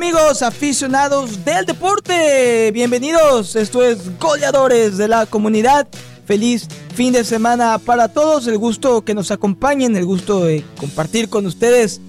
amigos 0.00 0.40
aficionados 0.40 1.44
del 1.44 1.66
deporte? 1.66 2.70
Bienvenidos, 2.72 3.54
esto 3.54 3.84
es 3.84 4.18
Goleadores 4.18 4.96
de 4.96 5.06
la 5.08 5.26
Comunidad. 5.26 5.86
Feliz 6.24 6.66
fin 6.94 7.12
de 7.12 7.22
semana 7.22 7.78
para 7.78 8.08
todos, 8.08 8.46
el 8.46 8.56
gusto 8.56 9.02
que 9.02 9.12
nos 9.12 9.30
acompañen, 9.30 9.94
el 9.96 10.06
gusto 10.06 10.44
de 10.46 10.64
compartir 10.78 11.28
con 11.28 11.44
ustedes 11.44 12.00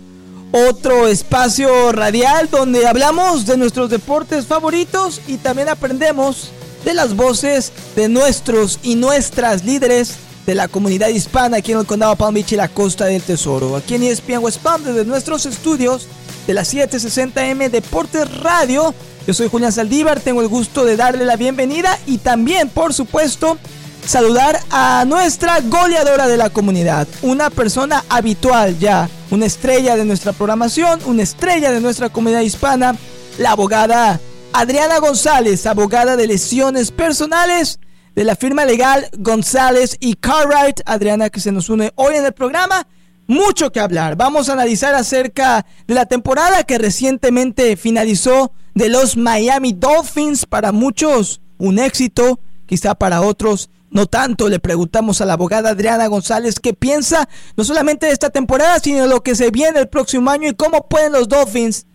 otro 0.53 1.09
espacio 1.09 1.91
radial 1.91 2.49
donde 2.49 2.87
hablamos 2.87 3.45
de 3.45 3.57
nuestros 3.57 3.89
deportes 3.89 4.45
favoritos 4.45 5.19
y 5.27 5.35
también 5.35 5.67
aprendemos 5.67 6.51
de 6.85 6.93
las 6.93 7.13
voces 7.13 7.73
de 7.97 8.07
nuestros 8.07 8.79
y 8.83 8.95
nuestras 8.95 9.65
líderes 9.65 10.15
de 10.45 10.55
la 10.55 10.69
comunidad 10.69 11.09
hispana 11.09 11.57
aquí 11.57 11.73
en 11.73 11.79
el 11.79 11.85
condado 11.85 12.15
Palm 12.15 12.35
Beach 12.35 12.53
y 12.53 12.55
la 12.55 12.69
Costa 12.69 13.03
del 13.05 13.21
Tesoro. 13.21 13.75
Aquí 13.75 13.95
en 13.95 14.03
ESPN 14.03 14.37
West 14.37 14.61
Palm 14.61 14.81
desde 14.81 15.03
nuestros 15.03 15.45
estudios 15.45 16.07
de 16.47 16.53
la 16.53 16.61
760M 16.61 17.69
Deportes 17.69 18.39
Radio. 18.39 18.93
Yo 19.27 19.33
soy 19.33 19.49
Julián 19.49 19.71
Saldívar, 19.71 20.19
tengo 20.19 20.41
el 20.41 20.47
gusto 20.47 20.85
de 20.85 20.97
darle 20.97 21.25
la 21.25 21.35
bienvenida 21.35 21.97
y 22.07 22.17
también, 22.17 22.69
por 22.69 22.93
supuesto, 22.93 23.57
saludar 24.05 24.59
a 24.71 25.05
nuestra 25.07 25.61
goleadora 25.61 26.27
de 26.27 26.37
la 26.37 26.49
comunidad, 26.49 27.07
una 27.21 27.49
persona 27.49 28.03
habitual 28.09 28.77
ya, 28.79 29.09
una 29.29 29.45
estrella 29.45 29.95
de 29.95 30.05
nuestra 30.05 30.33
programación, 30.33 30.99
una 31.05 31.23
estrella 31.23 31.71
de 31.71 31.81
nuestra 31.81 32.09
comunidad 32.09 32.41
hispana, 32.41 32.95
la 33.37 33.51
abogada 33.51 34.19
Adriana 34.53 34.99
González, 34.99 35.65
abogada 35.65 36.17
de 36.17 36.27
lesiones 36.27 36.91
personales 36.91 37.79
de 38.15 38.23
la 38.23 38.35
firma 38.35 38.65
legal 38.65 39.09
González 39.17 39.97
y 39.99 40.15
Cartwright. 40.15 40.81
Adriana 40.85 41.29
que 41.29 41.39
se 41.39 41.51
nos 41.51 41.69
une 41.69 41.91
hoy 41.95 42.15
en 42.15 42.25
el 42.25 42.33
programa. 42.33 42.85
Mucho 43.31 43.71
que 43.71 43.79
hablar. 43.79 44.17
Vamos 44.17 44.49
a 44.49 44.53
analizar 44.53 44.93
acerca 44.93 45.65
de 45.87 45.93
la 45.95 46.05
temporada 46.05 46.65
que 46.65 46.77
recientemente 46.77 47.77
finalizó 47.77 48.51
de 48.73 48.89
los 48.89 49.15
Miami 49.15 49.71
Dolphins. 49.71 50.45
Para 50.45 50.73
muchos 50.73 51.39
un 51.57 51.79
éxito, 51.79 52.41
quizá 52.65 52.93
para 52.93 53.21
otros 53.21 53.69
no 53.89 54.05
tanto. 54.05 54.49
Le 54.49 54.59
preguntamos 54.59 55.21
a 55.21 55.25
la 55.25 55.31
abogada 55.31 55.69
Adriana 55.69 56.07
González 56.07 56.59
qué 56.59 56.73
piensa 56.73 57.29
no 57.55 57.63
solamente 57.63 58.07
de 58.07 58.11
esta 58.11 58.31
temporada, 58.31 58.79
sino 58.79 59.03
de 59.03 59.07
lo 59.07 59.23
que 59.23 59.33
se 59.33 59.49
viene 59.49 59.79
el 59.79 59.87
próximo 59.87 60.29
año 60.29 60.49
y 60.49 60.53
cómo 60.53 60.89
pueden 60.89 61.13
los 61.13 61.29
Dolphins 61.29 61.85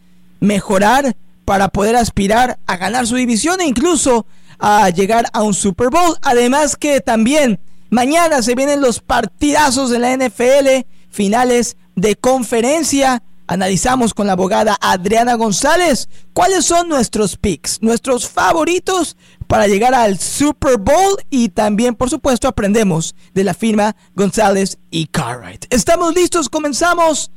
mejorar 0.40 1.16
para 1.44 1.68
poder 1.68 1.96
aspirar 1.96 2.58
a 2.64 2.78
ganar 2.78 3.06
su 3.06 3.16
división 3.16 3.60
e 3.60 3.66
incluso 3.66 4.24
a 4.58 4.88
llegar 4.88 5.26
a 5.34 5.42
un 5.42 5.52
Super 5.52 5.90
Bowl. 5.90 6.16
Además 6.22 6.76
que 6.76 7.02
también 7.02 7.60
mañana 7.90 8.40
se 8.40 8.54
vienen 8.54 8.80
los 8.80 9.00
partidazos 9.00 9.90
de 9.90 9.98
la 9.98 10.16
NFL, 10.16 10.86
finales 11.16 11.76
de 11.96 12.14
conferencia. 12.14 13.22
Analizamos 13.48 14.12
con 14.12 14.26
la 14.26 14.34
abogada 14.34 14.76
Adriana 14.80 15.34
González 15.34 16.08
cuáles 16.34 16.66
son 16.66 16.88
nuestros 16.88 17.36
picks, 17.36 17.80
nuestros 17.80 18.28
favoritos 18.28 19.16
para 19.46 19.66
llegar 19.66 19.94
al 19.94 20.18
Super 20.18 20.78
Bowl 20.78 21.16
y 21.30 21.48
también, 21.48 21.94
por 21.94 22.10
supuesto, 22.10 22.48
aprendemos 22.48 23.14
de 23.32 23.44
la 23.44 23.54
firma 23.54 23.96
González 24.14 24.78
y 24.90 25.06
Cartwright. 25.06 25.64
¿Estamos 25.70 26.14
listos? 26.14 26.48
Comenzamos. 26.48 27.30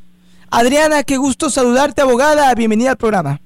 Adriana, 0.52 1.04
qué 1.04 1.18
gusto 1.18 1.50
saludarte, 1.50 2.02
abogada. 2.02 2.54
Bienvenida 2.56 2.92
al 2.92 2.98
programa. 2.98 3.40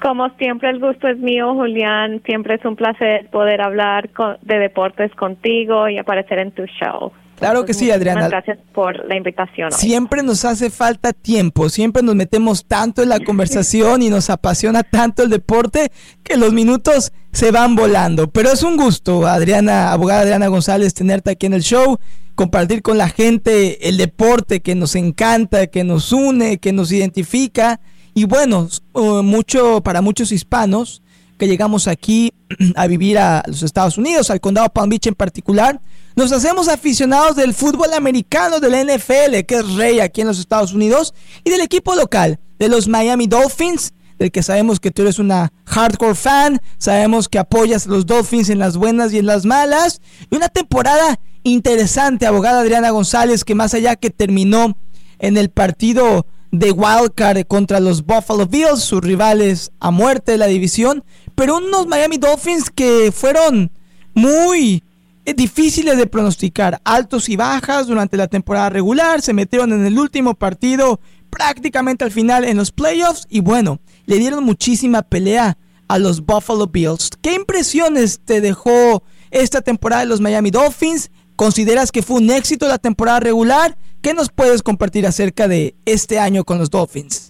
Como 0.00 0.30
siempre, 0.38 0.70
el 0.70 0.78
gusto 0.78 1.08
es 1.08 1.18
mío, 1.18 1.52
Julián. 1.54 2.22
Siempre 2.24 2.54
es 2.54 2.64
un 2.64 2.76
placer 2.76 3.28
poder 3.30 3.60
hablar 3.60 4.08
de 4.40 4.58
deportes 4.58 5.14
contigo 5.14 5.88
y 5.88 5.98
aparecer 5.98 6.38
en 6.38 6.52
tu 6.52 6.64
show. 6.64 7.12
Claro 7.40 7.64
que 7.64 7.72
sí, 7.72 7.90
Adriana. 7.90 8.28
Gracias 8.28 8.58
por 8.74 9.02
la 9.08 9.16
invitación. 9.16 9.72
Siempre 9.72 10.22
nos 10.22 10.44
hace 10.44 10.68
falta 10.68 11.14
tiempo, 11.14 11.70
siempre 11.70 12.02
nos 12.02 12.14
metemos 12.14 12.66
tanto 12.66 13.02
en 13.02 13.08
la 13.08 13.18
conversación 13.24 14.02
y 14.02 14.10
nos 14.10 14.28
apasiona 14.28 14.82
tanto 14.82 15.22
el 15.22 15.30
deporte 15.30 15.90
que 16.22 16.36
los 16.36 16.52
minutos 16.52 17.12
se 17.32 17.50
van 17.50 17.76
volando. 17.76 18.28
Pero 18.30 18.52
es 18.52 18.62
un 18.62 18.76
gusto, 18.76 19.26
Adriana, 19.26 19.90
abogada 19.90 20.20
Adriana 20.20 20.48
González, 20.48 20.92
tenerte 20.92 21.30
aquí 21.30 21.46
en 21.46 21.54
el 21.54 21.62
show, 21.62 21.98
compartir 22.34 22.82
con 22.82 22.98
la 22.98 23.08
gente 23.08 23.88
el 23.88 23.96
deporte 23.96 24.60
que 24.60 24.74
nos 24.74 24.94
encanta, 24.94 25.66
que 25.68 25.82
nos 25.82 26.12
une, 26.12 26.58
que 26.58 26.74
nos 26.74 26.92
identifica. 26.92 27.80
Y 28.12 28.24
bueno, 28.24 28.68
uh, 28.92 29.22
mucho 29.22 29.80
para 29.82 30.02
muchos 30.02 30.30
hispanos 30.30 31.02
que 31.40 31.48
llegamos 31.48 31.88
aquí 31.88 32.32
a 32.76 32.86
vivir 32.86 33.18
a 33.18 33.42
los 33.46 33.64
Estados 33.64 33.98
Unidos, 33.98 34.30
al 34.30 34.40
condado 34.40 34.68
Palm 34.68 34.90
Beach 34.90 35.06
en 35.06 35.14
particular, 35.14 35.80
nos 36.14 36.30
hacemos 36.32 36.68
aficionados 36.68 37.34
del 37.34 37.54
fútbol 37.54 37.94
americano, 37.94 38.60
del 38.60 38.86
NFL, 38.86 39.40
que 39.48 39.56
es 39.56 39.74
rey 39.74 40.00
aquí 40.00 40.20
en 40.20 40.26
los 40.28 40.38
Estados 40.38 40.72
Unidos, 40.74 41.14
y 41.42 41.50
del 41.50 41.62
equipo 41.62 41.96
local, 41.96 42.38
de 42.58 42.68
los 42.68 42.88
Miami 42.88 43.26
Dolphins, 43.26 43.94
del 44.18 44.30
que 44.30 44.42
sabemos 44.42 44.80
que 44.80 44.90
tú 44.90 45.00
eres 45.00 45.18
una 45.18 45.50
hardcore 45.64 46.14
fan, 46.14 46.60
sabemos 46.76 47.26
que 47.26 47.38
apoyas 47.38 47.86
a 47.86 47.90
los 47.90 48.04
Dolphins 48.04 48.50
en 48.50 48.58
las 48.58 48.76
buenas 48.76 49.14
y 49.14 49.18
en 49.18 49.26
las 49.26 49.46
malas, 49.46 50.02
y 50.30 50.36
una 50.36 50.50
temporada 50.50 51.18
interesante, 51.42 52.26
abogada 52.26 52.60
Adriana 52.60 52.90
González, 52.90 53.44
que 53.44 53.54
más 53.54 53.72
allá 53.72 53.96
que 53.96 54.10
terminó 54.10 54.76
en 55.18 55.38
el 55.38 55.48
partido 55.48 56.26
de 56.52 56.72
Wildcard 56.72 57.46
contra 57.46 57.80
los 57.80 58.04
Buffalo 58.04 58.46
Bills, 58.46 58.80
sus 58.80 59.00
rivales 59.00 59.72
a 59.80 59.90
muerte 59.90 60.32
de 60.32 60.38
la 60.38 60.46
división, 60.46 61.04
pero 61.40 61.56
unos 61.56 61.86
Miami 61.86 62.18
Dolphins 62.18 62.68
que 62.68 63.10
fueron 63.10 63.70
muy 64.12 64.84
difíciles 65.24 65.96
de 65.96 66.06
pronosticar, 66.06 66.82
altos 66.84 67.30
y 67.30 67.36
bajas 67.36 67.86
durante 67.86 68.18
la 68.18 68.28
temporada 68.28 68.68
regular, 68.68 69.22
se 69.22 69.32
metieron 69.32 69.72
en 69.72 69.86
el 69.86 69.98
último 69.98 70.34
partido 70.34 71.00
prácticamente 71.30 72.04
al 72.04 72.10
final 72.10 72.44
en 72.44 72.58
los 72.58 72.72
playoffs 72.72 73.26
y 73.30 73.40
bueno, 73.40 73.80
le 74.04 74.18
dieron 74.18 74.44
muchísima 74.44 75.00
pelea 75.00 75.56
a 75.88 75.98
los 75.98 76.26
Buffalo 76.26 76.66
Bills. 76.66 77.08
¿Qué 77.22 77.32
impresiones 77.32 78.20
te 78.22 78.42
dejó 78.42 79.02
esta 79.30 79.62
temporada 79.62 80.02
de 80.02 80.08
los 80.08 80.20
Miami 80.20 80.50
Dolphins? 80.50 81.10
¿Consideras 81.36 81.90
que 81.90 82.02
fue 82.02 82.18
un 82.18 82.28
éxito 82.28 82.68
la 82.68 82.76
temporada 82.76 83.18
regular? 83.18 83.78
¿Qué 84.02 84.12
nos 84.12 84.28
puedes 84.28 84.62
compartir 84.62 85.06
acerca 85.06 85.48
de 85.48 85.74
este 85.86 86.18
año 86.18 86.44
con 86.44 86.58
los 86.58 86.68
Dolphins? 86.68 87.29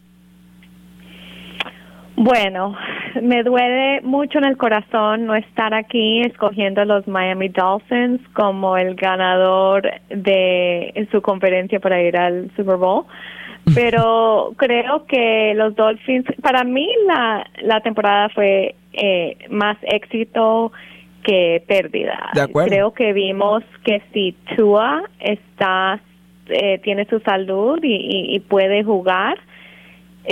Bueno, 2.23 2.77
me 3.23 3.43
duele 3.43 4.03
mucho 4.03 4.37
en 4.37 4.45
el 4.45 4.59
corazón 4.59 5.25
no 5.25 5.35
estar 5.35 5.73
aquí 5.73 6.21
escogiendo 6.21 6.83
a 6.83 6.85
los 6.85 7.09
Miami 7.09 7.49
Dolphins 7.49 8.21
como 8.35 8.77
el 8.77 8.95
ganador 8.95 9.91
de 10.11 11.09
su 11.11 11.23
conferencia 11.23 11.81
para 11.81 12.03
ir 12.03 12.19
al 12.19 12.51
Super 12.57 12.77
Bowl. 12.77 13.07
Pero 13.75 14.53
creo 14.57 15.07
que 15.07 15.55
los 15.57 15.75
Dolphins, 15.75 16.27
para 16.43 16.63
mí 16.63 16.91
la, 17.07 17.47
la 17.63 17.81
temporada 17.81 18.29
fue 18.29 18.75
eh, 18.93 19.39
más 19.49 19.79
éxito 19.81 20.73
que 21.23 21.65
pérdida. 21.67 22.33
Creo 22.53 22.93
que 22.93 23.15
vimos 23.15 23.63
que 23.83 24.03
si 24.13 24.37
Tua 24.57 25.05
está, 25.21 25.99
eh, 26.51 26.81
tiene 26.83 27.07
su 27.07 27.19
salud 27.21 27.79
y 27.83 28.39
puede 28.41 28.85
jugar, 28.85 29.39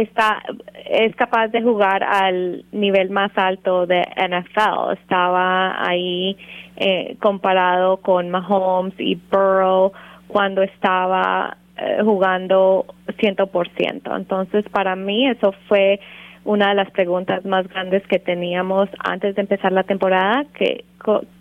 está 0.03 0.43
es 0.87 1.15
capaz 1.17 1.49
de 1.49 1.61
jugar 1.61 2.05
al 2.05 2.65
nivel 2.73 3.11
más 3.11 3.33
alto 3.37 3.87
de 3.87 4.01
NFL. 4.17 4.93
Estaba 5.03 5.87
ahí 5.87 6.37
eh, 6.77 7.17
comparado 7.21 7.99
con 7.99 8.31
Mahomes 8.31 8.95
y 8.99 9.17
Burrow 9.17 9.93
cuando 10.29 10.63
estaba 10.63 11.57
eh, 11.77 11.99
jugando 12.03 12.87
100%. 13.09 14.17
Entonces, 14.17 14.65
para 14.71 14.95
mí 14.95 15.29
eso 15.29 15.53
fue 15.67 16.01
una 16.45 16.69
de 16.69 16.75
las 16.77 16.91
preguntas 16.93 17.45
más 17.45 17.69
grandes 17.69 18.07
que 18.07 18.19
teníamos 18.19 18.89
antes 19.01 19.35
de 19.35 19.43
empezar 19.43 19.73
la 19.73 19.83
temporada, 19.83 20.45
que 20.55 20.85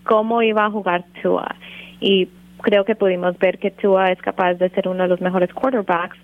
cómo 0.03 0.41
iba 0.41 0.65
a 0.65 0.71
jugar 0.71 1.05
Tua. 1.21 1.55
Y 1.99 2.27
creo 2.61 2.83
que 2.85 2.95
pudimos 2.95 3.37
ver 3.37 3.59
que 3.59 3.71
Tua 3.71 4.11
es 4.11 4.19
capaz 4.21 4.55
de 4.55 4.69
ser 4.69 4.87
uno 4.87 5.03
de 5.03 5.09
los 5.09 5.21
mejores 5.21 5.53
quarterbacks 5.53 6.17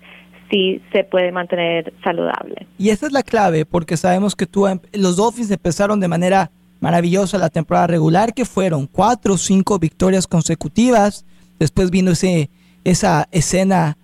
sí 0.50 0.80
se 0.92 1.04
puede 1.04 1.32
mantener 1.32 1.92
saludable. 2.02 2.66
Y 2.78 2.90
esa 2.90 3.06
es 3.06 3.12
la 3.12 3.22
clave, 3.22 3.64
porque 3.64 3.96
sabemos 3.96 4.36
que 4.36 4.46
tú, 4.46 4.66
em, 4.66 4.78
los 4.92 5.16
Dolphins 5.16 5.50
empezaron 5.50 6.00
de 6.00 6.08
manera 6.08 6.50
maravillosa 6.80 7.38
la 7.38 7.48
temporada 7.48 7.86
regular, 7.86 8.34
que 8.34 8.44
fueron 8.44 8.86
cuatro 8.86 9.34
o 9.34 9.38
cinco 9.38 9.78
victorias 9.78 10.26
consecutivas. 10.26 11.24
Después 11.58 11.90
vino 11.90 12.10
ese, 12.10 12.50
esa 12.84 13.28
escena 13.30 13.96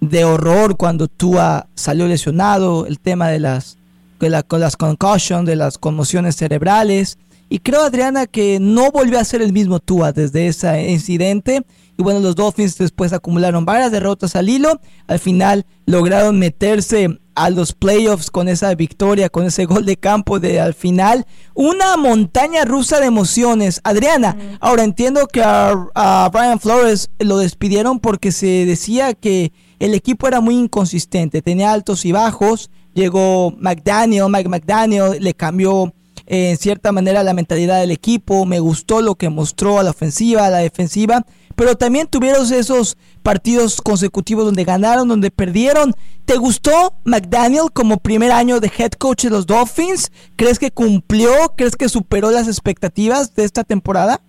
de 0.00 0.24
horror 0.24 0.76
cuando 0.76 1.08
Tua 1.08 1.68
salió 1.74 2.06
lesionado, 2.06 2.86
el 2.86 2.98
tema 2.98 3.28
de 3.28 3.40
las, 3.40 3.78
de 4.20 4.30
la, 4.30 4.42
con 4.42 4.60
las 4.60 4.76
concussions, 4.76 5.46
de 5.46 5.56
las 5.56 5.78
conmociones 5.78 6.36
cerebrales. 6.36 7.18
Y 7.48 7.60
creo, 7.60 7.82
Adriana, 7.82 8.26
que 8.26 8.58
no 8.60 8.90
volvió 8.90 9.18
a 9.18 9.24
ser 9.24 9.42
el 9.42 9.52
mismo 9.52 9.78
Tua 9.78 10.12
desde 10.12 10.46
ese 10.46 10.90
incidente 10.90 11.62
y 11.96 12.02
bueno, 12.02 12.20
los 12.20 12.34
Dolphins 12.34 12.76
después 12.76 13.12
acumularon 13.12 13.64
varias 13.64 13.92
derrotas 13.92 14.34
al 14.34 14.48
hilo. 14.48 14.80
Al 15.06 15.18
final 15.18 15.64
lograron 15.86 16.38
meterse 16.38 17.20
a 17.36 17.50
los 17.50 17.72
playoffs 17.72 18.30
con 18.30 18.48
esa 18.48 18.74
victoria, 18.74 19.28
con 19.28 19.44
ese 19.46 19.64
gol 19.64 19.84
de 19.84 19.96
campo 19.96 20.40
de 20.40 20.60
al 20.60 20.74
final. 20.74 21.26
Una 21.54 21.96
montaña 21.96 22.64
rusa 22.64 22.98
de 22.98 23.06
emociones. 23.06 23.80
Adriana, 23.84 24.36
ahora 24.60 24.84
entiendo 24.84 25.26
que 25.26 25.42
a, 25.44 26.30
Brian 26.32 26.58
Flores 26.58 27.10
lo 27.18 27.38
despidieron 27.38 28.00
porque 28.00 28.32
se 28.32 28.66
decía 28.66 29.14
que 29.14 29.52
el 29.78 29.94
equipo 29.94 30.26
era 30.26 30.40
muy 30.40 30.56
inconsistente, 30.56 31.42
tenía 31.42 31.72
altos 31.72 32.04
y 32.04 32.12
bajos. 32.12 32.70
Llegó 32.94 33.52
McDaniel, 33.58 34.28
Mike 34.30 34.48
McDaniel, 34.48 35.18
le 35.20 35.34
cambió 35.34 35.92
eh, 36.26 36.50
en 36.50 36.56
cierta 36.56 36.92
manera 36.92 37.22
la 37.22 37.34
mentalidad 37.34 37.80
del 37.80 37.90
equipo. 37.90 38.46
Me 38.46 38.60
gustó 38.60 39.00
lo 39.00 39.16
que 39.16 39.28
mostró 39.28 39.78
a 39.78 39.82
la 39.82 39.90
ofensiva, 39.90 40.46
a 40.46 40.50
la 40.50 40.58
defensiva. 40.58 41.24
Pero 41.56 41.74
también 41.74 42.06
tuvieron 42.06 42.42
esos 42.52 42.96
partidos 43.22 43.80
consecutivos 43.80 44.44
donde 44.44 44.64
ganaron, 44.64 45.08
donde 45.08 45.30
perdieron. 45.30 45.92
¿Te 46.24 46.36
gustó 46.36 46.94
McDaniel 47.04 47.70
como 47.72 47.98
primer 47.98 48.32
año 48.32 48.60
de 48.60 48.70
head 48.78 48.92
coach 48.92 49.24
de 49.24 49.30
los 49.30 49.46
Dolphins? 49.46 50.10
¿Crees 50.36 50.58
que 50.58 50.70
cumplió? 50.70 51.30
¿Crees 51.56 51.76
que 51.76 51.88
superó 51.88 52.30
las 52.30 52.48
expectativas 52.48 53.34
de 53.34 53.44
esta 53.44 53.64
temporada? 53.64 54.20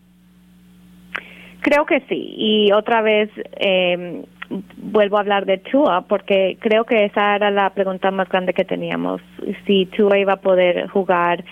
Creo 1.61 1.85
que 1.85 2.01
sí. 2.09 2.35
Y 2.37 2.71
otra 2.73 3.01
vez 3.01 3.29
eh, 3.57 4.23
vuelvo 4.77 5.17
a 5.17 5.21
hablar 5.21 5.45
de 5.45 5.57
Tua 5.57 6.05
porque 6.07 6.57
creo 6.59 6.85
que 6.85 7.05
esa 7.05 7.35
era 7.35 7.49
la 7.51 7.71
pregunta 7.71 8.11
más 8.11 8.29
grande 8.29 8.53
que 8.53 8.65
teníamos. 8.65 9.21
Si 9.65 9.85
Tua 9.87 10.19
iba 10.19 10.33
a 10.33 10.41
poder 10.41 10.87
jugar 10.89 11.43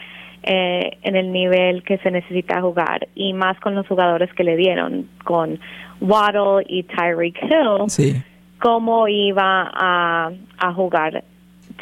eh, 0.43 0.97
en 1.03 1.15
el 1.15 1.31
nivel 1.31 1.83
que 1.83 1.97
se 1.99 2.11
necesita 2.11 2.61
jugar 2.61 3.07
y 3.15 3.33
más 3.33 3.59
con 3.59 3.75
los 3.75 3.87
jugadores 3.87 4.33
que 4.33 4.43
le 4.43 4.55
dieron, 4.57 5.09
con 5.23 5.59
Waddle 6.01 6.65
y 6.67 6.83
Tyreek 6.83 7.41
Hill, 7.43 8.21
cómo 8.59 9.07
iba 9.07 9.71
a, 9.73 10.31
a 10.57 10.73
jugar 10.73 11.23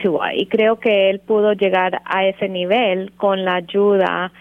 Tua. 0.02 0.34
Y 0.34 0.46
creo 0.46 0.80
que 0.80 1.10
él 1.10 1.19
pudo 1.19 1.54
llegar 1.54 2.02
a 2.06 2.25
ese 2.25 2.48
nivel 2.48 3.12
con 3.18 3.44
la 3.44 3.56
ayuda 3.56 4.31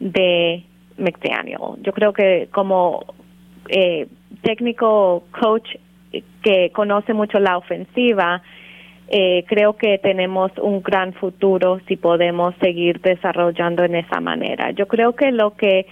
de 0.00 0.64
McDaniel. 0.96 1.80
Yo 1.82 1.92
creo 1.92 2.12
que 2.12 2.48
como 2.52 3.04
eh, 3.68 4.06
técnico 4.42 5.24
coach 5.38 5.68
que 6.42 6.70
conoce 6.72 7.12
mucho 7.12 7.38
la 7.38 7.56
ofensiva, 7.56 8.42
eh, 9.10 9.44
creo 9.48 9.76
que 9.76 9.98
tenemos 9.98 10.52
un 10.58 10.82
gran 10.82 11.14
futuro 11.14 11.80
si 11.88 11.96
podemos 11.96 12.54
seguir 12.60 13.00
desarrollando 13.00 13.84
en 13.84 13.94
esa 13.94 14.20
manera. 14.20 14.70
Yo 14.72 14.86
creo 14.86 15.14
que 15.14 15.32
lo 15.32 15.54
que 15.54 15.86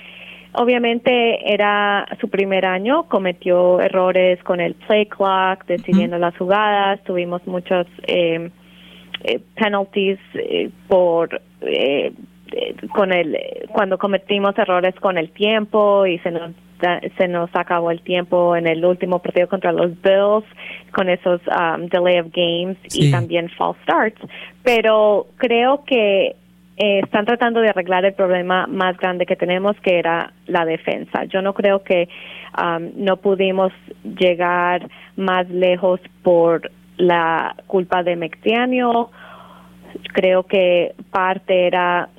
obviamente 0.52 1.52
era 1.52 2.06
su 2.20 2.28
primer 2.28 2.66
año, 2.66 3.04
cometió 3.08 3.80
errores 3.80 4.42
con 4.42 4.60
el 4.60 4.74
play 4.74 5.06
clock, 5.06 5.64
decidiendo 5.66 6.18
las 6.18 6.36
jugadas, 6.36 7.02
tuvimos 7.04 7.46
muchos 7.46 7.86
eh, 8.06 8.50
eh 9.24 9.40
penalties 9.54 10.18
por 10.88 11.40
con 12.92 13.12
el 13.12 13.36
cuando 13.72 13.98
cometimos 13.98 14.56
errores 14.58 14.94
con 14.96 15.18
el 15.18 15.30
tiempo 15.30 16.06
y 16.06 16.18
se 16.18 16.30
nos 16.30 16.52
se 17.16 17.28
nos 17.28 17.50
acabó 17.54 17.90
el 17.90 18.00
tiempo 18.02 18.56
en 18.56 18.66
el 18.66 18.84
último 18.84 19.20
partido 19.20 19.48
contra 19.48 19.72
los 19.72 19.90
Bills 20.02 20.44
con 20.92 21.08
esos 21.08 21.40
um, 21.46 21.86
delay 21.88 22.18
of 22.18 22.28
games 22.32 22.76
y 22.94 23.10
también 23.10 23.48
false 23.50 23.80
starts. 23.82 24.20
Pero 24.62 25.26
creo 25.36 25.84
que 25.84 26.36
eh, 26.78 27.00
están 27.02 27.24
tratando 27.24 27.60
de 27.60 27.70
arreglar 27.70 28.04
el 28.04 28.12
problema 28.12 28.66
más 28.66 28.98
grande 28.98 29.24
que 29.24 29.36
tenemos, 29.36 29.76
que 29.80 29.98
era 29.98 30.32
la 30.46 30.64
defensa. 30.64 31.24
Yo 31.24 31.40
no 31.40 31.54
creo 31.54 31.82
que 31.82 32.08
um, 32.58 32.90
no 32.96 33.16
pudimos 33.16 33.72
llegar 34.04 34.88
más 35.16 35.48
lejos 35.48 36.00
por 36.22 36.70
la 36.98 37.56
culpa 37.66 38.02
de 38.02 38.16
McDaniel. 38.16 39.06
Creo 40.12 40.42
que 40.42 40.94
parte 41.10 41.66
era 41.66 42.10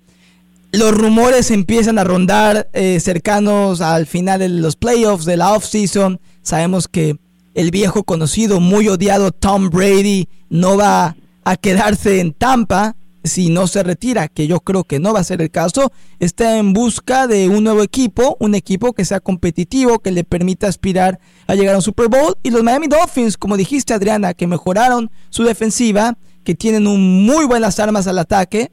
los 0.73 0.93
rumores 0.93 1.51
empiezan 1.51 1.99
a 1.99 2.05
rondar 2.05 2.69
eh, 2.73 3.01
cercanos 3.01 3.81
al 3.81 4.07
final 4.07 4.41
de 4.41 4.49
los 4.49 4.77
playoffs, 4.77 5.25
de 5.25 5.37
la 5.37 5.55
offseason. 5.55 6.21
Sabemos 6.43 6.87
que 6.87 7.17
el 7.55 7.71
viejo 7.71 8.05
conocido, 8.05 8.61
muy 8.61 8.89
odiado 8.89 9.33
Tom 9.33 9.71
Brady 9.71 10.29
no 10.49 10.77
va 10.77 11.17
a 11.45 11.57
quedarse 11.57 12.21
en 12.21 12.33
Tampa 12.33 12.95
si 13.25 13.51
no 13.51 13.67
se 13.67 13.83
retira, 13.83 14.29
que 14.29 14.47
yo 14.47 14.61
creo 14.61 14.85
que 14.85 14.99
no 14.99 15.13
va 15.13 15.21
a 15.21 15.25
ser 15.25 15.43
el 15.43 15.51
caso, 15.51 15.93
está 16.19 16.57
en 16.59 16.73
busca 16.73 17.27
de 17.27 17.49
un 17.49 17.65
nuevo 17.65 17.83
equipo, 17.83 18.37
un 18.41 18.55
equipo 18.55 18.93
que 18.93 19.05
sea 19.05 19.21
competitivo, 19.21 19.99
que 19.99 20.11
le 20.11 20.25
permita 20.25 20.69
aspirar 20.69 21.19
a 21.47 21.55
llegar 21.55 21.75
a 21.75 21.79
un 21.79 21.83
Super 21.83 22.09
Bowl. 22.09 22.37
Y 22.43 22.51
los 22.51 22.63
Miami 22.63 22.87
Dolphins, 22.87 23.37
como 23.37 23.57
dijiste 23.57 23.93
Adriana, 23.93 24.35
que 24.35 24.47
mejoraron 24.47 25.11
su 25.29 25.45
defensiva, 25.45 26.17
que 26.45 26.55
tienen 26.55 26.87
un 26.87 27.25
muy 27.25 27.45
buenas 27.45 27.79
armas 27.79 28.07
al 28.07 28.19
ataque, 28.19 28.73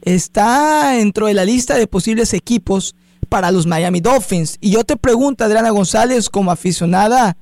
está 0.00 0.92
dentro 0.92 1.26
de 1.26 1.34
la 1.34 1.44
lista 1.44 1.76
de 1.76 1.86
posibles 1.86 2.32
equipos 2.34 2.94
para 3.28 3.50
los 3.50 3.66
Miami 3.66 4.00
Dolphins. 4.00 4.58
Y 4.60 4.70
yo 4.70 4.84
te 4.84 4.96
pregunto, 4.96 5.44
Adriana 5.44 5.70
González, 5.70 6.28
como 6.28 6.50
aficionada 6.50 7.36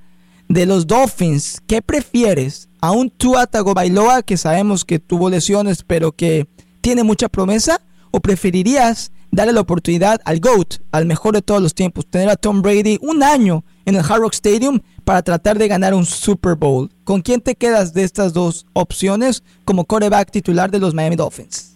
de 0.49 0.67
los 0.67 0.87
Dolphins, 0.87 1.61
¿qué 1.67 1.83
prefieres? 1.83 2.70
¿A 2.83 2.93
un 2.93 3.11
Tua 3.11 3.47
Tagovailoa 3.47 4.23
que 4.23 4.39
sabemos 4.39 4.87
que 4.87 4.99
tuvo 4.99 5.29
lesiones 5.29 5.85
pero 5.85 6.13
que 6.13 6.47
tiene 6.81 7.05
mucha 7.05 7.29
promesa? 7.29 7.83
¿O 8.11 8.21
preferirías 8.21 9.13
darle 9.31 9.53
la 9.53 9.61
oportunidad 9.61 10.19
al 10.25 10.41
GOAT, 10.41 10.77
al 10.91 11.05
mejor 11.05 11.35
de 11.35 11.43
todos 11.43 11.61
los 11.61 11.75
tiempos, 11.75 12.07
tener 12.07 12.31
a 12.31 12.37
Tom 12.37 12.63
Brady 12.63 12.99
un 13.03 13.23
año 13.23 13.65
en 13.85 13.97
el 13.97 14.01
Hard 14.01 14.23
Rock 14.23 14.33
Stadium 14.33 14.81
para 15.05 15.21
tratar 15.21 15.59
de 15.59 15.69
ganar 15.69 15.93
un 15.93 16.07
Super 16.07 16.57
Bowl? 16.57 16.89
¿Con 17.05 17.21
quién 17.21 17.43
te 17.43 17.55
quedas 17.55 17.93
de 17.93 18.03
estas 18.03 18.33
dos 18.33 18.67
opciones 18.73 19.45
como 19.67 19.85
quarterback 19.85 20.31
titular 20.31 20.71
de 20.71 20.81
los 20.81 20.95
Miami 20.95 21.17
Dolphins? 21.17 21.71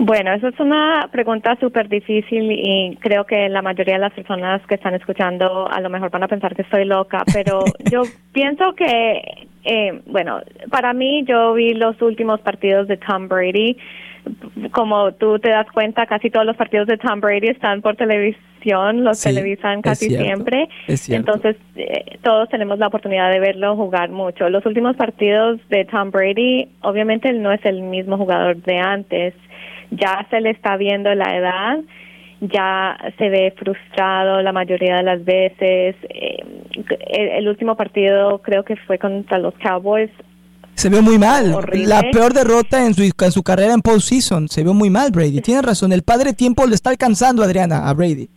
Bueno, 0.00 0.32
eso 0.32 0.46
es 0.46 0.60
una 0.60 1.08
pregunta 1.10 1.56
súper 1.58 1.88
difícil 1.88 2.52
y 2.52 2.96
creo 3.00 3.24
que 3.26 3.48
la 3.48 3.62
mayoría 3.62 3.94
de 3.94 4.00
las 4.00 4.12
personas 4.12 4.64
que 4.68 4.76
están 4.76 4.94
escuchando 4.94 5.68
a 5.68 5.80
lo 5.80 5.90
mejor 5.90 6.10
van 6.10 6.22
a 6.22 6.28
pensar 6.28 6.54
que 6.54 6.62
estoy 6.62 6.84
loca, 6.84 7.24
pero 7.32 7.64
yo 7.90 8.02
pienso 8.32 8.74
que, 8.76 9.20
eh, 9.68 10.00
bueno, 10.06 10.40
para 10.70 10.92
mí 10.92 11.24
yo 11.26 11.54
vi 11.54 11.74
los 11.74 12.00
últimos 12.02 12.40
partidos 12.40 12.88
de 12.88 12.96
Tom 12.96 13.28
Brady. 13.28 13.76
Como 14.72 15.12
tú 15.12 15.38
te 15.38 15.50
das 15.50 15.66
cuenta, 15.72 16.06
casi 16.06 16.30
todos 16.30 16.44
los 16.44 16.56
partidos 16.56 16.86
de 16.86 16.98
Tom 16.98 17.20
Brady 17.20 17.48
están 17.48 17.80
por 17.80 17.96
televisión, 17.96 19.04
los 19.04 19.22
televisan 19.22 19.80
casi 19.80 20.10
siempre. 20.10 20.68
Entonces, 21.08 21.56
eh, 21.76 22.18
todos 22.22 22.48
tenemos 22.48 22.78
la 22.78 22.88
oportunidad 22.88 23.30
de 23.30 23.40
verlo 23.40 23.76
jugar 23.76 24.10
mucho. 24.10 24.50
Los 24.50 24.66
últimos 24.66 24.96
partidos 24.96 25.60
de 25.68 25.84
Tom 25.84 26.10
Brady, 26.10 26.68
obviamente 26.82 27.28
él 27.28 27.42
no 27.42 27.52
es 27.52 27.64
el 27.64 27.82
mismo 27.82 28.18
jugador 28.18 28.56
de 28.56 28.78
antes 28.78 29.34
ya 29.90 30.26
se 30.30 30.40
le 30.40 30.50
está 30.50 30.76
viendo 30.76 31.14
la 31.14 31.36
edad, 31.36 31.78
ya 32.40 32.96
se 33.16 33.28
ve 33.28 33.54
frustrado 33.56 34.42
la 34.42 34.52
mayoría 34.52 34.96
de 34.96 35.02
las 35.02 35.24
veces. 35.24 35.96
Eh, 36.08 36.44
el, 37.08 37.48
último 37.48 37.76
partido 37.76 38.38
creo 38.38 38.64
que 38.64 38.76
fue 38.76 38.98
contra 38.98 39.38
los 39.38 39.54
Cowboys. 39.54 40.10
Se 40.74 40.88
vio 40.88 41.02
muy 41.02 41.18
mal. 41.18 41.56
La 41.72 42.02
peor 42.12 42.32
derrota 42.32 42.86
en 42.86 42.94
su, 42.94 43.02
en 43.02 43.32
su 43.32 43.42
carrera 43.42 43.74
en 43.74 43.80
postseason. 43.80 44.48
Se 44.48 44.62
vio 44.62 44.74
muy 44.74 44.90
mal, 44.90 45.10
Brady. 45.10 45.40
Tienes 45.40 45.64
razón. 45.64 45.92
El 45.92 46.02
padre 46.02 46.34
tiempo 46.34 46.64
le 46.66 46.74
está 46.74 46.90
alcanzando, 46.90 47.42
Adriana, 47.42 47.88
a 47.88 47.94
Brady. 47.94 48.28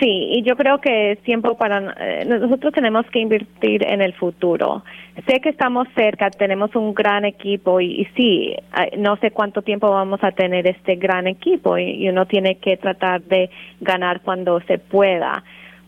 Sí, 0.00 0.28
y 0.32 0.42
yo 0.42 0.56
creo 0.56 0.80
que 0.80 1.12
es 1.12 1.18
tiempo 1.22 1.56
para 1.56 1.94
eh, 1.98 2.24
nosotros 2.24 2.72
tenemos 2.72 3.04
que 3.06 3.18
invertir 3.18 3.84
en 3.86 4.00
el 4.00 4.12
futuro. 4.14 4.84
Sé 5.26 5.40
que 5.40 5.48
estamos 5.48 5.88
cerca, 5.94 6.30
tenemos 6.30 6.74
un 6.76 6.94
gran 6.94 7.24
equipo 7.24 7.80
y, 7.80 8.06
sí, 8.16 8.54
no 8.98 9.16
sé 9.16 9.30
cuánto 9.30 9.62
tiempo 9.62 9.90
vamos 9.90 10.20
a 10.22 10.32
tener 10.32 10.66
este 10.66 10.96
gran 10.96 11.26
equipo 11.26 11.78
y, 11.78 12.08
uno 12.08 12.26
tiene 12.26 12.56
que 12.56 12.76
tratar 12.76 13.22
de 13.22 13.50
ganar 13.80 14.20
cuando 14.22 14.60
se 14.62 14.78
pueda. 14.78 15.42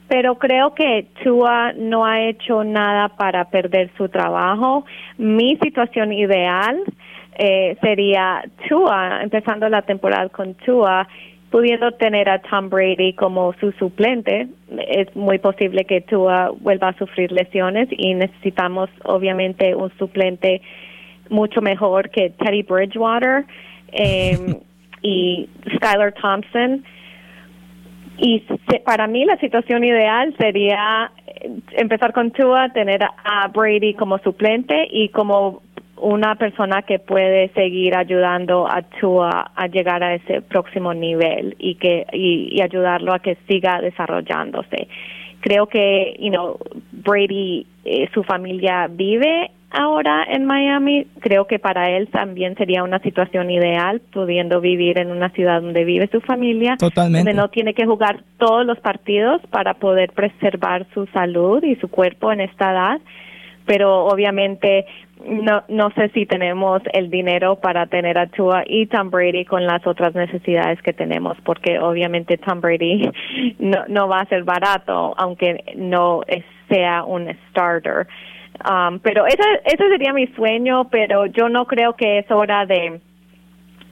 Pero 0.08 0.36
creo 0.36 0.74
que 0.74 1.06
Tua 1.22 1.72
no 1.72 2.04
ha 2.04 2.20
hecho 2.22 2.62
nada 2.62 3.08
para 3.08 3.46
perder 3.46 3.90
su 3.96 4.08
trabajo. 4.08 4.84
Mi 5.16 5.56
situación 5.62 6.12
ideal 6.12 6.78
eh, 7.38 7.76
sería 7.80 8.44
Tua, 8.68 9.22
empezando 9.22 9.68
la 9.68 9.82
temporada 9.82 10.28
con 10.28 10.54
Tua, 10.54 11.08
pudiendo 11.50 11.92
tener 11.92 12.28
a 12.28 12.40
Tom 12.40 12.68
Brady 12.68 13.14
como 13.14 13.54
su 13.54 13.72
suplente. 13.72 14.48
Es 14.88 15.14
muy 15.16 15.38
posible 15.38 15.84
que 15.84 16.00
Tua 16.02 16.50
vuelva 16.60 16.88
a 16.88 16.98
sufrir 16.98 17.32
lesiones 17.32 17.88
y 17.90 18.14
necesitamos 18.14 18.90
obviamente 19.04 19.74
un 19.74 19.90
suplente 19.98 20.60
mucho 21.30 21.62
mejor 21.62 22.10
que 22.10 22.30
Teddy 22.30 22.62
Bridgewater 22.62 23.44
eh, 23.92 24.36
y 25.02 25.48
Skylar 25.76 26.12
Thompson 26.12 26.84
y 28.18 28.44
para 28.84 29.06
mí 29.06 29.24
la 29.24 29.36
situación 29.38 29.84
ideal 29.84 30.34
sería 30.38 31.10
eh, 31.26 31.50
empezar 31.72 32.12
con 32.12 32.30
Tua, 32.30 32.68
tener 32.70 33.02
a 33.02 33.48
Brady 33.48 33.94
como 33.94 34.18
suplente 34.18 34.86
y 34.90 35.08
como 35.08 35.62
una 35.96 36.34
persona 36.34 36.82
que 36.82 36.98
puede 36.98 37.48
seguir 37.54 37.96
ayudando 37.96 38.66
a 38.66 38.82
Tua 38.82 39.52
a 39.54 39.66
llegar 39.68 40.02
a 40.02 40.14
ese 40.14 40.42
próximo 40.42 40.92
nivel 40.92 41.56
y 41.58 41.76
que 41.76 42.06
y, 42.12 42.60
ayudarlo 42.60 43.14
a 43.14 43.20
que 43.20 43.36
siga 43.48 43.80
desarrollándose. 43.80 44.88
Creo 45.40 45.66
que, 45.66 46.16
you 46.18 46.30
know, 46.30 46.58
Brady, 46.92 47.66
eh, 47.84 48.08
su 48.14 48.22
familia 48.22 48.88
vive 48.90 49.50
ahora 49.74 50.24
en 50.28 50.46
Miami, 50.46 51.06
creo 51.20 51.46
que 51.46 51.58
para 51.58 51.90
él 51.90 52.08
también 52.08 52.56
sería 52.56 52.82
una 52.84 53.00
situación 53.00 53.50
ideal, 53.50 54.00
pudiendo 54.12 54.60
vivir 54.60 54.98
en 54.98 55.10
una 55.10 55.30
ciudad 55.30 55.60
donde 55.60 55.84
vive 55.84 56.08
su 56.10 56.20
familia, 56.20 56.76
Totalmente. 56.76 57.30
donde 57.30 57.42
no 57.42 57.48
tiene 57.48 57.74
que 57.74 57.84
jugar 57.84 58.22
todos 58.38 58.64
los 58.64 58.78
partidos 58.80 59.42
para 59.50 59.74
poder 59.74 60.12
preservar 60.12 60.86
su 60.94 61.06
salud 61.06 61.62
y 61.62 61.76
su 61.76 61.88
cuerpo 61.88 62.32
en 62.32 62.40
esta 62.40 62.72
edad. 62.72 63.00
Pero 63.66 64.04
obviamente 64.04 64.84
no, 65.26 65.62
no 65.68 65.90
sé 65.92 66.10
si 66.10 66.26
tenemos 66.26 66.82
el 66.92 67.10
dinero 67.10 67.56
para 67.56 67.86
tener 67.86 68.18
a 68.18 68.26
Tua 68.26 68.62
y 68.66 68.86
Tom 68.86 69.10
Brady 69.10 69.44
con 69.44 69.66
las 69.66 69.86
otras 69.86 70.14
necesidades 70.14 70.80
que 70.82 70.92
tenemos, 70.92 71.36
porque 71.44 71.78
obviamente 71.78 72.36
Tom 72.36 72.60
Brady 72.60 73.10
no, 73.58 73.84
no 73.88 74.08
va 74.08 74.20
a 74.20 74.26
ser 74.26 74.44
barato, 74.44 75.14
aunque 75.16 75.64
no 75.76 76.20
sea 76.68 77.04
un 77.04 77.28
starter. 77.50 78.06
Um, 78.62 78.98
pero 79.00 79.26
ese, 79.26 79.42
ese 79.64 79.88
sería 79.88 80.12
mi 80.12 80.26
sueño, 80.28 80.88
pero 80.88 81.26
yo 81.26 81.48
no 81.48 81.66
creo 81.66 81.94
que 81.94 82.18
es 82.18 82.30
hora 82.30 82.64
de, 82.66 83.00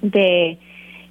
de 0.00 0.58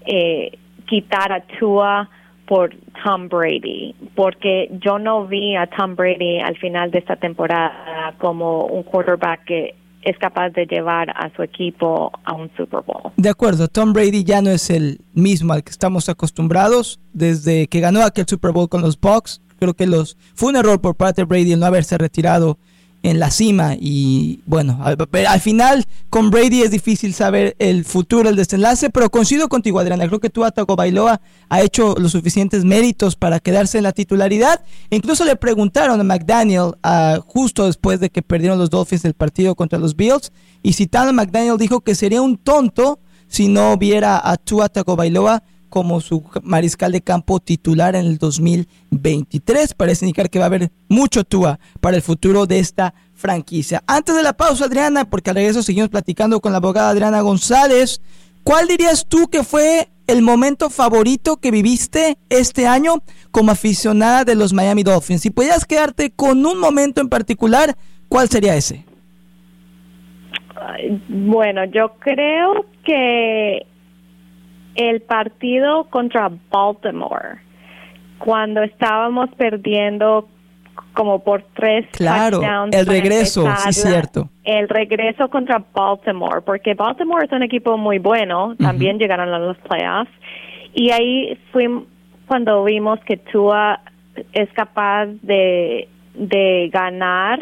eh, 0.06 0.58
quitar 0.88 1.32
a 1.32 1.42
Tua 1.42 2.10
por 2.48 2.76
Tom 3.04 3.30
Brady, 3.30 3.96
porque 4.16 4.70
yo 4.84 5.00
no 5.00 5.26
vi 5.26 5.56
a 5.56 5.68
Tom 5.68 5.96
Brady 5.96 6.40
al 6.40 6.58
final 6.58 6.92
de 6.92 7.00
esta 7.00 7.16
temporada 7.16 8.14
como 8.18 8.66
un 8.66 8.84
quarterback 8.84 9.46
que 9.46 9.76
es 10.02 10.18
capaz 10.18 10.50
de 10.50 10.66
llevar 10.66 11.10
a 11.12 11.32
su 11.36 11.44
equipo 11.44 12.12
a 12.24 12.34
un 12.34 12.50
Super 12.58 12.82
Bowl. 12.82 13.12
De 13.16 13.30
acuerdo, 13.30 13.68
Tom 13.68 13.94
Brady 13.94 14.24
ya 14.24 14.42
no 14.42 14.50
es 14.50 14.70
el 14.70 15.00
mismo 15.14 15.54
al 15.54 15.64
que 15.64 15.72
estamos 15.72 16.10
acostumbrados 16.10 17.00
desde 17.14 17.68
que 17.68 17.80
ganó 17.80 18.02
aquel 18.02 18.26
Super 18.28 18.52
Bowl 18.52 18.68
con 18.68 18.82
los 18.82 19.00
Bucks. 19.00 19.42
Creo 19.60 19.74
que 19.76 19.86
los 19.86 20.18
fue 20.34 20.50
un 20.50 20.56
error 20.56 20.82
por 20.82 20.96
parte 20.96 21.22
de 21.22 21.26
Brady 21.26 21.54
el 21.54 21.60
no 21.60 21.68
haberse 21.68 21.98
retirado 21.98 22.58
en 23.04 23.20
la 23.20 23.32
cima 23.32 23.76
y 23.80 24.42
bueno, 24.46 24.80
al, 24.84 25.42
final 25.42 25.86
con 26.10 26.30
Brady 26.30 26.62
es 26.62 26.72
difícil 26.72 27.14
saber 27.14 27.56
el 27.58 27.84
futuro, 27.84 28.30
el 28.30 28.36
desenlace, 28.36 28.90
pero 28.90 29.10
coincido 29.10 29.50
contigo 29.50 29.80
Adriana, 29.80 30.08
creo 30.08 30.20
que 30.20 30.30
tú 30.30 30.44
Ataco 30.44 30.76
Bailoa 30.76 31.20
ha 31.50 31.62
hecho 31.62 31.96
los 31.98 32.12
suficientes 32.12 32.64
méritos 32.64 33.16
para 33.16 33.40
quedarse 33.40 33.78
en 33.80 33.86
la 33.86 33.92
titularidad, 33.92 34.62
incluso 34.90 35.26
le 35.26 35.36
preguntaron 35.36 36.00
a 36.00 36.04
McDaniel 36.04 36.74
justo 37.26 37.66
después 37.66 38.00
de 38.00 38.10
que 38.10 38.22
perdieron 38.22 38.60
los 38.60 38.70
Dolphins 38.70 39.06
el 39.06 39.14
partido 39.14 39.56
contra 39.56 39.80
los 39.80 39.96
Bills 39.96 40.32
y 40.62 40.74
citando 40.74 41.10
a 41.10 41.14
McDaniel 41.14 41.58
dijo 41.58 41.82
que 41.82 41.96
sería 41.96 42.22
un 42.22 42.38
tonto 42.38 43.00
si 43.28 43.48
no 43.48 43.78
viera 43.78 44.22
a 44.24 44.38
Tua 44.38 44.70
Bailoa 44.86 45.42
como 45.72 46.02
su 46.02 46.24
mariscal 46.44 46.92
de 46.92 47.02
campo 47.02 47.40
titular 47.40 47.96
en 47.96 48.06
el 48.06 48.18
2023. 48.18 49.74
Parece 49.74 50.06
indicar 50.06 50.30
que 50.30 50.38
va 50.38 50.46
a 50.46 50.48
haber 50.48 50.70
mucho 50.90 51.24
Tua 51.24 51.60
para 51.80 51.96
el 51.96 52.02
futuro 52.02 52.46
de 52.46 52.60
esta 52.60 52.94
franquicia. 53.14 53.82
Antes 53.88 54.16
de 54.16 54.22
la 54.22 54.34
pausa, 54.34 54.66
Adriana, 54.66 55.06
porque 55.06 55.30
al 55.30 55.38
regreso 55.38 55.64
seguimos 55.64 55.90
platicando 55.90 56.42
con 56.42 56.52
la 56.52 56.58
abogada 56.58 56.90
Adriana 56.90 57.22
González, 57.22 58.02
¿cuál 58.44 58.68
dirías 58.68 59.08
tú 59.08 59.30
que 59.30 59.44
fue 59.44 59.88
el 60.08 60.22
momento 60.22 60.70
favorito 60.70 61.38
que 61.38 61.52
viviste 61.52 62.18
este 62.30 62.68
año 62.68 62.96
como 63.32 63.54
aficionada 63.54 64.26
de 64.26 64.36
los 64.36 64.52
Miami 64.52 64.84
Dolphins? 64.84 65.22
Si 65.22 65.30
pudieras 65.30 65.64
quedarte 65.66 66.12
con 66.12 66.46
un 66.46 66.60
momento 66.60 67.00
en 67.00 67.08
particular, 67.08 67.78
¿cuál 68.10 68.28
sería 68.28 68.58
ese? 68.58 68.86
Bueno, 71.08 71.64
yo 71.64 71.94
creo 72.00 72.66
que 72.84 73.66
el 74.76 75.02
partido 75.02 75.86
contra 75.86 76.32
Baltimore, 76.52 77.40
cuando 78.18 78.62
estábamos 78.64 79.30
perdiendo 79.38 80.28
como 80.94 81.24
por 81.24 81.44
tres 81.54 81.86
claro, 81.92 82.42
el 82.72 82.86
regreso, 82.86 83.46
sí 83.58 83.74
cierto. 83.74 84.30
El 84.44 84.70
regreso 84.70 85.30
contra 85.30 85.64
Baltimore, 85.74 86.42
porque 86.42 86.74
Baltimore 86.74 87.26
es 87.26 87.32
un 87.32 87.44
equipo 87.44 87.78
muy 87.78 88.00
bueno, 88.00 88.56
también 88.58 88.98
llegaron 88.98 89.34
a 89.34 89.40
los 89.40 89.58
playoffs, 89.58 90.12
y 90.74 90.92
ahí 90.92 91.38
fue 91.52 91.68
cuando 92.28 92.64
vimos 92.64 93.00
que 93.02 93.18
Tua 93.18 93.82
es 94.34 94.52
capaz 94.54 95.08
de, 95.22 95.88
de 96.14 96.70
ganar, 96.72 97.42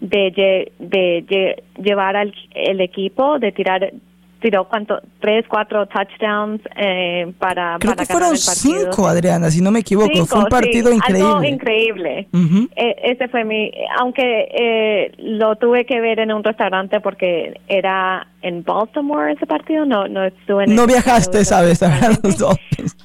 de, 0.00 0.70
de, 0.78 1.62
llevar 1.82 2.16
al 2.16 2.34
el 2.54 2.80
equipo, 2.80 3.38
de 3.38 3.52
tirar 3.52 3.92
tiró 4.40 4.68
cuánto 4.68 5.00
tres 5.20 5.44
cuatro 5.48 5.86
touchdowns 5.86 6.60
eh, 6.76 7.32
para 7.38 7.78
creo 7.78 7.96
que 7.96 8.06
fueron 8.06 8.36
cinco 8.36 9.08
Adriana 9.08 9.50
si 9.50 9.60
no 9.60 9.70
me 9.70 9.80
equivoco. 9.80 10.26
Fue 10.26 10.40
un 10.40 10.46
partido 10.46 10.92
increíble. 10.92 11.28
algo 11.28 11.44
increíble 11.44 12.28
e, 12.76 12.96
ese 13.04 13.28
fue 13.28 13.44
mi 13.44 13.70
aunque 13.98 14.48
eh, 14.50 15.12
lo 15.18 15.56
tuve 15.56 15.84
que 15.86 16.00
ver 16.00 16.20
en 16.20 16.32
un 16.32 16.44
restaurante 16.44 17.00
porque 17.00 17.60
era 17.68 18.26
en 18.42 18.62
Baltimore 18.62 19.32
ese 19.32 19.46
partido 19.46 19.84
no 19.84 20.06
no 20.08 20.24
estuve 20.24 20.64
en 20.64 20.74
no 20.74 20.86
viajaste 20.86 21.44
sabes 21.44 21.82
a 21.82 21.88
ver 21.88 22.18
los 22.22 22.38
dos 22.38 22.56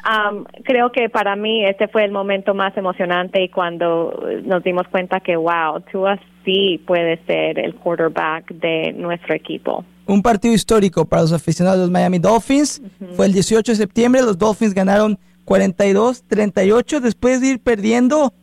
um, 0.06 0.44
creo 0.64 0.92
que 0.92 1.10
para 1.10 1.36
mí 1.36 1.66
este 1.66 1.88
fue 1.88 2.04
el 2.04 2.12
momento 2.12 2.54
más 2.54 2.76
emocionante 2.76 3.42
y 3.42 3.50
cuando 3.50 4.22
nos 4.44 4.64
dimos 4.64 4.88
cuenta 4.90 5.20
que 5.22 5.36
wow 5.36 5.82
tú 5.92 6.06
sí 6.44 6.82
puede 6.86 7.18
ser 7.26 7.60
el 7.60 7.76
quarterback 7.76 8.52
de 8.52 8.94
nuestro 8.94 9.34
equipo 9.34 9.86
un 10.06 10.22
partido 10.22 10.54
histórico 10.54 11.06
para 11.06 11.22
los 11.24 11.32
aficionados 11.32 11.80
de 11.80 11.84
los 11.86 11.92
Miami 11.92 12.20
Dolphins. 12.20 12.82
Fue 13.16 13.26
el 13.26 13.34
18 13.34 13.72
de 13.72 13.76
septiembre, 13.76 14.22
los 14.22 14.38
Dolphins 14.38 14.74
ganaron 14.74 15.20
42-38 15.46 17.00
después 17.00 17.42
de 17.42 17.48
ir 17.48 17.60
perdiendo 17.60 18.34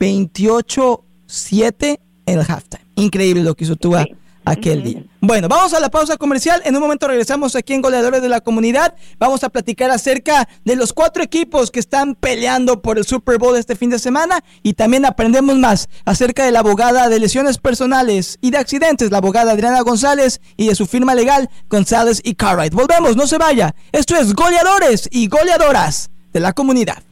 28-7 0.00 1.98
en 2.26 2.38
el 2.38 2.44
halftime. 2.46 2.84
Increíble 2.96 3.42
lo 3.42 3.54
que 3.54 3.64
hizo 3.64 3.76
Tua 3.76 4.06
aquel 4.44 4.82
día. 4.82 5.02
Bueno, 5.20 5.48
vamos 5.48 5.72
a 5.72 5.80
la 5.80 5.90
pausa 5.90 6.16
comercial. 6.16 6.60
En 6.64 6.74
un 6.76 6.82
momento 6.82 7.08
regresamos 7.08 7.56
aquí 7.56 7.72
en 7.72 7.82
Goleadores 7.82 8.22
de 8.22 8.28
la 8.28 8.40
Comunidad. 8.40 8.94
Vamos 9.18 9.42
a 9.42 9.48
platicar 9.48 9.90
acerca 9.90 10.48
de 10.64 10.76
los 10.76 10.92
cuatro 10.92 11.22
equipos 11.22 11.70
que 11.70 11.80
están 11.80 12.14
peleando 12.14 12.82
por 12.82 12.98
el 12.98 13.04
Super 13.04 13.38
Bowl 13.38 13.56
este 13.56 13.76
fin 13.76 13.90
de 13.90 13.98
semana 13.98 14.44
y 14.62 14.74
también 14.74 15.06
aprendemos 15.06 15.56
más 15.56 15.88
acerca 16.04 16.44
de 16.44 16.52
la 16.52 16.60
abogada 16.60 17.08
de 17.08 17.20
lesiones 17.20 17.58
personales 17.58 18.38
y 18.40 18.50
de 18.50 18.58
accidentes, 18.58 19.10
la 19.10 19.18
abogada 19.18 19.52
Adriana 19.52 19.80
González 19.80 20.40
y 20.56 20.66
de 20.68 20.74
su 20.74 20.86
firma 20.86 21.14
legal 21.14 21.48
González 21.68 22.20
y 22.22 22.34
Cartwright. 22.34 22.74
Volvemos, 22.74 23.16
no 23.16 23.26
se 23.26 23.38
vaya. 23.38 23.74
Esto 23.92 24.16
es 24.16 24.34
Goleadores 24.34 25.08
y 25.10 25.28
Goleadoras 25.28 26.10
de 26.32 26.40
la 26.40 26.52
Comunidad. 26.52 27.02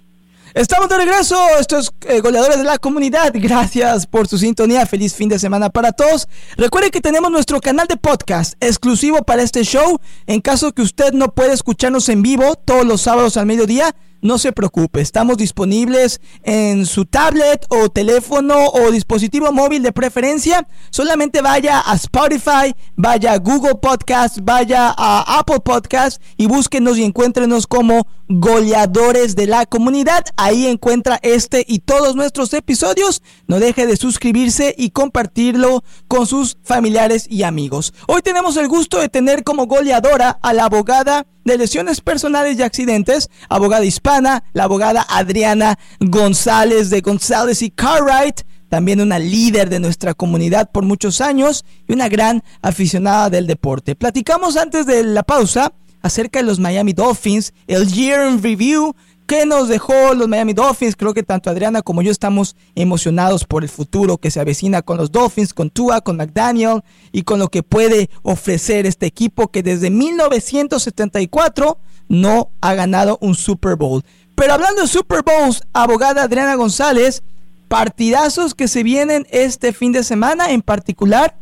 Estamos 0.54 0.90
de 0.90 0.98
regreso, 0.98 1.34
estos 1.58 1.94
eh, 2.06 2.20
goleadores 2.20 2.58
de 2.58 2.64
la 2.64 2.76
comunidad. 2.76 3.32
Gracias 3.32 4.06
por 4.06 4.28
su 4.28 4.36
sintonía. 4.36 4.84
Feliz 4.84 5.14
fin 5.14 5.30
de 5.30 5.38
semana 5.38 5.70
para 5.70 5.92
todos. 5.92 6.28
Recuerden 6.58 6.90
que 6.90 7.00
tenemos 7.00 7.30
nuestro 7.30 7.58
canal 7.58 7.86
de 7.86 7.96
podcast 7.96 8.52
exclusivo 8.60 9.22
para 9.22 9.42
este 9.42 9.64
show. 9.64 9.98
En 10.26 10.42
caso 10.42 10.72
que 10.72 10.82
usted 10.82 11.14
no 11.14 11.32
pueda 11.32 11.54
escucharnos 11.54 12.06
en 12.10 12.20
vivo 12.20 12.54
todos 12.54 12.84
los 12.84 13.00
sábados 13.00 13.38
al 13.38 13.46
mediodía, 13.46 13.96
no 14.22 14.38
se 14.38 14.52
preocupe, 14.52 15.00
estamos 15.00 15.36
disponibles 15.36 16.20
en 16.44 16.86
su 16.86 17.04
tablet 17.04 17.66
o 17.68 17.88
teléfono 17.88 18.68
o 18.68 18.90
dispositivo 18.92 19.52
móvil 19.52 19.82
de 19.82 19.92
preferencia. 19.92 20.66
Solamente 20.90 21.42
vaya 21.42 21.82
a 21.84 21.94
Spotify, 21.96 22.74
vaya 22.96 23.32
a 23.32 23.38
Google 23.38 23.74
Podcast, 23.74 24.38
vaya 24.42 24.94
a 24.96 25.38
Apple 25.38 25.60
Podcast 25.64 26.22
y 26.36 26.46
búsquenos 26.46 26.98
y 26.98 27.04
encuéntrenos 27.04 27.66
como 27.66 28.06
goleadores 28.28 29.34
de 29.34 29.48
la 29.48 29.66
comunidad. 29.66 30.24
Ahí 30.36 30.66
encuentra 30.66 31.18
este 31.22 31.64
y 31.66 31.80
todos 31.80 32.14
nuestros 32.14 32.54
episodios. 32.54 33.22
No 33.48 33.58
deje 33.58 33.86
de 33.88 33.96
suscribirse 33.96 34.74
y 34.78 34.90
compartirlo 34.90 35.82
con 36.06 36.26
sus 36.28 36.58
familiares 36.62 37.26
y 37.28 37.42
amigos. 37.42 37.92
Hoy 38.06 38.22
tenemos 38.22 38.56
el 38.56 38.68
gusto 38.68 39.00
de 39.00 39.08
tener 39.08 39.42
como 39.42 39.66
goleadora 39.66 40.38
a 40.42 40.52
la 40.52 40.66
abogada 40.66 41.26
de 41.44 41.58
lesiones 41.58 42.00
personales 42.00 42.58
y 42.58 42.62
accidentes, 42.62 43.30
abogada 43.48 43.84
hispana, 43.84 44.44
la 44.52 44.64
abogada 44.64 45.06
Adriana 45.08 45.78
González 46.00 46.90
de 46.90 47.00
González 47.00 47.62
y 47.62 47.70
Cartwright, 47.70 48.42
también 48.68 49.00
una 49.00 49.18
líder 49.18 49.68
de 49.68 49.80
nuestra 49.80 50.14
comunidad 50.14 50.70
por 50.70 50.84
muchos 50.84 51.20
años 51.20 51.64
y 51.86 51.92
una 51.92 52.08
gran 52.08 52.42
aficionada 52.62 53.28
del 53.28 53.46
deporte. 53.46 53.94
Platicamos 53.94 54.56
antes 54.56 54.86
de 54.86 55.04
la 55.04 55.22
pausa 55.22 55.72
acerca 56.00 56.40
de 56.40 56.46
los 56.46 56.58
Miami 56.58 56.92
Dolphins, 56.92 57.52
el 57.66 57.86
Year 57.92 58.28
in 58.28 58.42
Review, 58.42 58.94
que 59.26 59.46
nos 59.46 59.68
dejó 59.68 60.14
los 60.14 60.28
Miami 60.28 60.52
Dolphins. 60.52 60.96
Creo 60.96 61.14
que 61.14 61.22
tanto 61.22 61.50
Adriana 61.50 61.82
como 61.82 62.02
yo 62.02 62.10
estamos 62.10 62.56
emocionados 62.74 63.44
por 63.44 63.62
el 63.62 63.68
futuro 63.68 64.18
que 64.18 64.30
se 64.30 64.40
avecina 64.40 64.82
con 64.82 64.96
los 64.96 65.12
Dolphins, 65.12 65.54
con 65.54 65.70
Tua, 65.70 66.00
con 66.00 66.16
McDaniel 66.16 66.82
y 67.12 67.22
con 67.22 67.38
lo 67.38 67.48
que 67.48 67.62
puede 67.62 68.10
ofrecer 68.22 68.86
este 68.86 69.06
equipo 69.06 69.48
que 69.48 69.62
desde 69.62 69.90
1974 69.90 71.78
no 72.08 72.50
ha 72.60 72.74
ganado 72.74 73.18
un 73.20 73.34
Super 73.34 73.76
Bowl. 73.76 74.04
Pero 74.34 74.54
hablando 74.54 74.82
de 74.82 74.88
Super 74.88 75.22
Bowls, 75.22 75.62
abogada 75.72 76.22
Adriana 76.22 76.54
González, 76.54 77.22
partidazos 77.68 78.54
que 78.54 78.68
se 78.68 78.82
vienen 78.82 79.26
este 79.30 79.72
fin 79.72 79.92
de 79.92 80.04
semana, 80.04 80.50
en 80.50 80.62
particular 80.62 81.41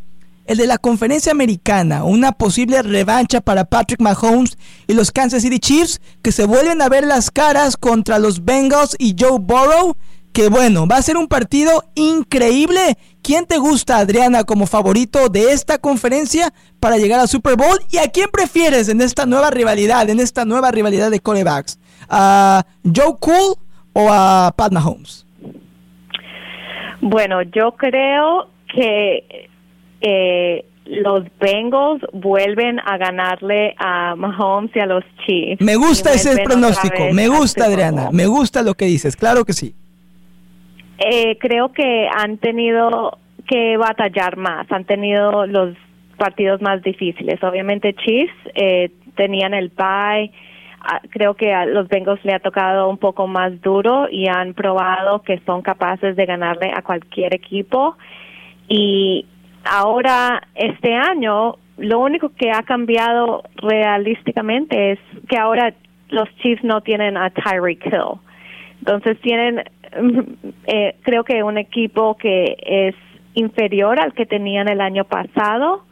el 0.50 0.56
de 0.56 0.66
la 0.66 0.78
conferencia 0.78 1.30
americana, 1.30 2.02
una 2.02 2.32
posible 2.32 2.82
revancha 2.82 3.40
para 3.40 3.66
Patrick 3.66 4.00
Mahomes 4.00 4.58
y 4.88 4.94
los 4.94 5.12
Kansas 5.12 5.42
City 5.42 5.60
Chiefs, 5.60 6.00
que 6.22 6.32
se 6.32 6.44
vuelven 6.44 6.82
a 6.82 6.88
ver 6.88 7.06
las 7.06 7.30
caras 7.30 7.76
contra 7.76 8.18
los 8.18 8.44
Bengals 8.44 8.96
y 8.98 9.14
Joe 9.16 9.38
Burrow, 9.38 9.96
que 10.32 10.48
bueno, 10.48 10.88
va 10.88 10.96
a 10.96 11.02
ser 11.02 11.16
un 11.16 11.28
partido 11.28 11.84
increíble. 11.94 12.98
¿Quién 13.22 13.46
te 13.46 13.58
gusta, 13.58 13.98
Adriana, 13.98 14.42
como 14.42 14.66
favorito 14.66 15.28
de 15.28 15.52
esta 15.52 15.78
conferencia 15.78 16.52
para 16.80 16.96
llegar 16.96 17.20
al 17.20 17.28
Super 17.28 17.54
Bowl? 17.54 17.78
¿Y 17.88 17.98
a 17.98 18.08
quién 18.08 18.28
prefieres 18.32 18.88
en 18.88 19.00
esta 19.02 19.26
nueva 19.26 19.50
rivalidad, 19.52 20.10
en 20.10 20.18
esta 20.18 20.44
nueva 20.44 20.72
rivalidad 20.72 21.12
de 21.12 21.20
corebacks? 21.20 21.78
¿A 22.08 22.66
Joe 22.82 23.14
Cool 23.20 23.54
o 23.92 24.08
a 24.10 24.52
Pat 24.56 24.72
Mahomes? 24.72 25.24
Bueno, 27.00 27.40
yo 27.42 27.70
creo 27.76 28.48
que 28.74 29.48
eh, 30.00 30.64
los 30.86 31.24
Bengals 31.38 32.02
vuelven 32.12 32.80
a 32.80 32.96
ganarle 32.96 33.74
a 33.78 34.16
Mahomes 34.16 34.74
y 34.74 34.80
a 34.80 34.86
los 34.86 35.04
Chiefs. 35.24 35.62
Me 35.62 35.76
gusta 35.76 36.12
ese 36.12 36.42
pronóstico, 36.42 37.12
me 37.12 37.28
gusta 37.28 37.66
Adriana, 37.66 38.10
me 38.12 38.26
gusta 38.26 38.62
lo 38.62 38.74
que 38.74 38.86
dices, 38.86 39.16
claro 39.16 39.44
que 39.44 39.52
sí. 39.52 39.74
Eh, 40.98 41.38
creo 41.38 41.72
que 41.72 42.08
han 42.14 42.38
tenido 42.38 43.18
que 43.46 43.76
batallar 43.76 44.36
más, 44.36 44.70
han 44.70 44.84
tenido 44.84 45.46
los 45.46 45.74
partidos 46.18 46.60
más 46.60 46.82
difíciles. 46.82 47.42
Obviamente 47.42 47.94
Chiefs 47.94 48.34
eh, 48.54 48.90
tenían 49.16 49.54
el 49.54 49.68
bye, 49.68 50.30
ah, 50.80 51.00
creo 51.10 51.34
que 51.34 51.54
a 51.54 51.66
los 51.66 51.88
Bengals 51.88 52.22
le 52.24 52.34
ha 52.34 52.40
tocado 52.40 52.88
un 52.90 52.98
poco 52.98 53.26
más 53.26 53.60
duro 53.62 54.08
y 54.10 54.28
han 54.28 54.54
probado 54.54 55.22
que 55.22 55.40
son 55.46 55.62
capaces 55.62 56.16
de 56.16 56.26
ganarle 56.26 56.72
a 56.74 56.82
cualquier 56.82 57.34
equipo. 57.34 57.96
Y 58.68 59.26
ahora 59.64 60.42
este 60.54 60.94
año 60.94 61.56
lo 61.80 61.98
único 62.00 62.30
que 62.30 62.50
ha 62.50 62.62
cambiado 62.62 63.42
realísticamente 63.56 64.92
es 64.92 64.98
que 65.28 65.38
ahora 65.38 65.74
los 66.10 66.28
Chiefs 66.36 66.62
no 66.62 66.82
tienen 66.82 67.16
a 67.16 67.30
Tyreek 67.30 67.86
Hill. 67.86 68.20
Entonces 68.80 69.18
tienen, 69.20 69.64
eh, 70.66 70.96
creo 71.02 71.24
que 71.24 71.42
un 71.42 71.58
equipo 71.58 72.16
que 72.16 72.56
es 72.60 72.94
inferior 73.34 73.98
al 73.98 74.12
que 74.12 74.26
tenían 74.26 74.68
el 74.68 74.80
año 74.80 75.04
pasado. 75.04 75.84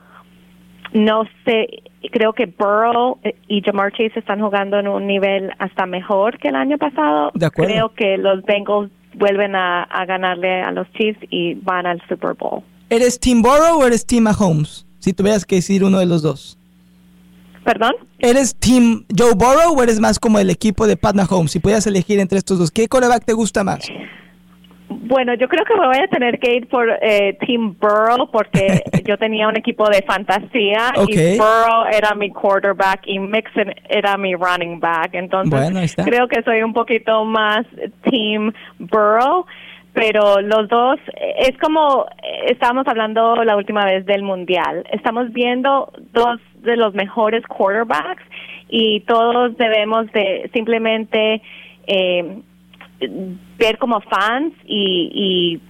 No 0.93 1.25
sé, 1.45 1.83
creo 2.13 2.33
que 2.33 2.47
Burrow 2.47 3.19
y 3.47 3.63
Jamar 3.63 3.93
Chase 3.93 4.19
están 4.19 4.41
jugando 4.41 4.79
en 4.79 4.89
un 4.89 5.07
nivel 5.07 5.53
hasta 5.59 5.87
mejor 5.87 6.38
que 6.38 6.49
el 6.49 6.57
año 6.57 6.79
pasado. 6.79 7.31
Creo 7.55 7.95
que 7.95 8.19
los 8.19 8.42
Bengals 8.45 8.90
vuelven 9.14 9.55
a 9.55 9.87
ganarle 10.07 10.62
a 10.62 10.71
los 10.71 10.90
Chiefs 10.92 11.21
y 11.31 11.55
van 11.55 11.87
al 11.87 12.01
Super 12.09 12.35
Bowl. 12.35 12.62
¿Eres 12.90 13.20
Team 13.20 13.42
Burrow 13.42 13.81
o 13.81 13.87
eres 13.87 14.07
Team 14.07 14.24
Mahomes? 14.24 14.87
Si 14.98 15.12
tuvieras 15.12 15.44
que 15.44 15.57
decir 15.57 15.85
uno 15.85 15.98
de 15.98 16.07
los 16.07 16.22
dos. 16.22 16.59
¿Perdón? 17.64 17.92
¿Eres 18.18 18.57
Team 18.57 19.05
Joe 19.16 19.35
Burrow 19.35 19.77
o 19.77 19.83
eres 19.83 20.01
más 20.01 20.18
como 20.18 20.38
el 20.38 20.48
equipo 20.48 20.87
de 20.87 20.96
Pat 20.96 21.14
Mahomes? 21.14 21.53
Si 21.53 21.59
pudieras 21.61 21.87
elegir 21.87 22.18
entre 22.18 22.38
estos 22.38 22.59
dos, 22.59 22.70
¿qué 22.70 22.88
coreback 22.88 23.24
te 23.24 23.35
gusta 23.35 23.62
más? 23.62 23.87
Bueno, 24.88 25.35
yo 25.35 25.48
creo 25.48 25.64
que 25.66 25.74
me 25.74 25.87
voy 25.87 25.98
a 25.98 26.09
tener 26.09 26.38
que 26.38 26.55
ir 26.57 26.68
por 26.68 26.88
eh, 27.03 27.37
Team 27.46 27.77
Burrow 27.79 28.31
porque 28.31 28.83
yo 29.05 29.18
tenía 29.18 29.48
un 29.48 29.57
equipo 29.57 29.88
de 29.90 30.03
fantasía 30.03 30.92
y 31.07 31.37
Burrow 31.37 31.85
era 31.92 32.14
mi 32.14 32.31
quarterback 32.31 33.03
y 33.07 33.18
Mixon 33.18 33.74
era 33.88 34.16
mi 34.16 34.35
running 34.35 34.81
back. 34.81 35.11
Entonces, 35.12 35.94
creo 35.94 36.27
que 36.27 36.42
soy 36.42 36.62
un 36.62 36.72
poquito 36.72 37.24
más 37.24 37.66
Team 38.11 38.53
Burrow 38.79 39.44
pero 39.99 40.41
los 40.41 40.69
dos 40.69 41.01
es 41.39 41.59
como 41.59 42.07
estábamos 42.47 42.87
hablando 42.87 43.35
la 43.43 43.57
última 43.57 43.85
vez 43.85 44.07
del 44.07 44.23
mundial. 44.23 44.87
Estamos 44.93 45.33
viendo 45.33 45.93
dos 46.13 46.41
de 46.63 46.77
los 46.77 46.95
mejores 46.95 47.45
quarterbacks 47.49 48.23
y 48.69 49.01
todos 49.01 49.57
debemos 49.57 50.07
de 50.13 50.49
simplemente 50.53 51.43
eh, 51.89 52.39
ver 53.59 53.79
como 53.79 54.01
fans 54.03 54.55
y, 54.67 55.61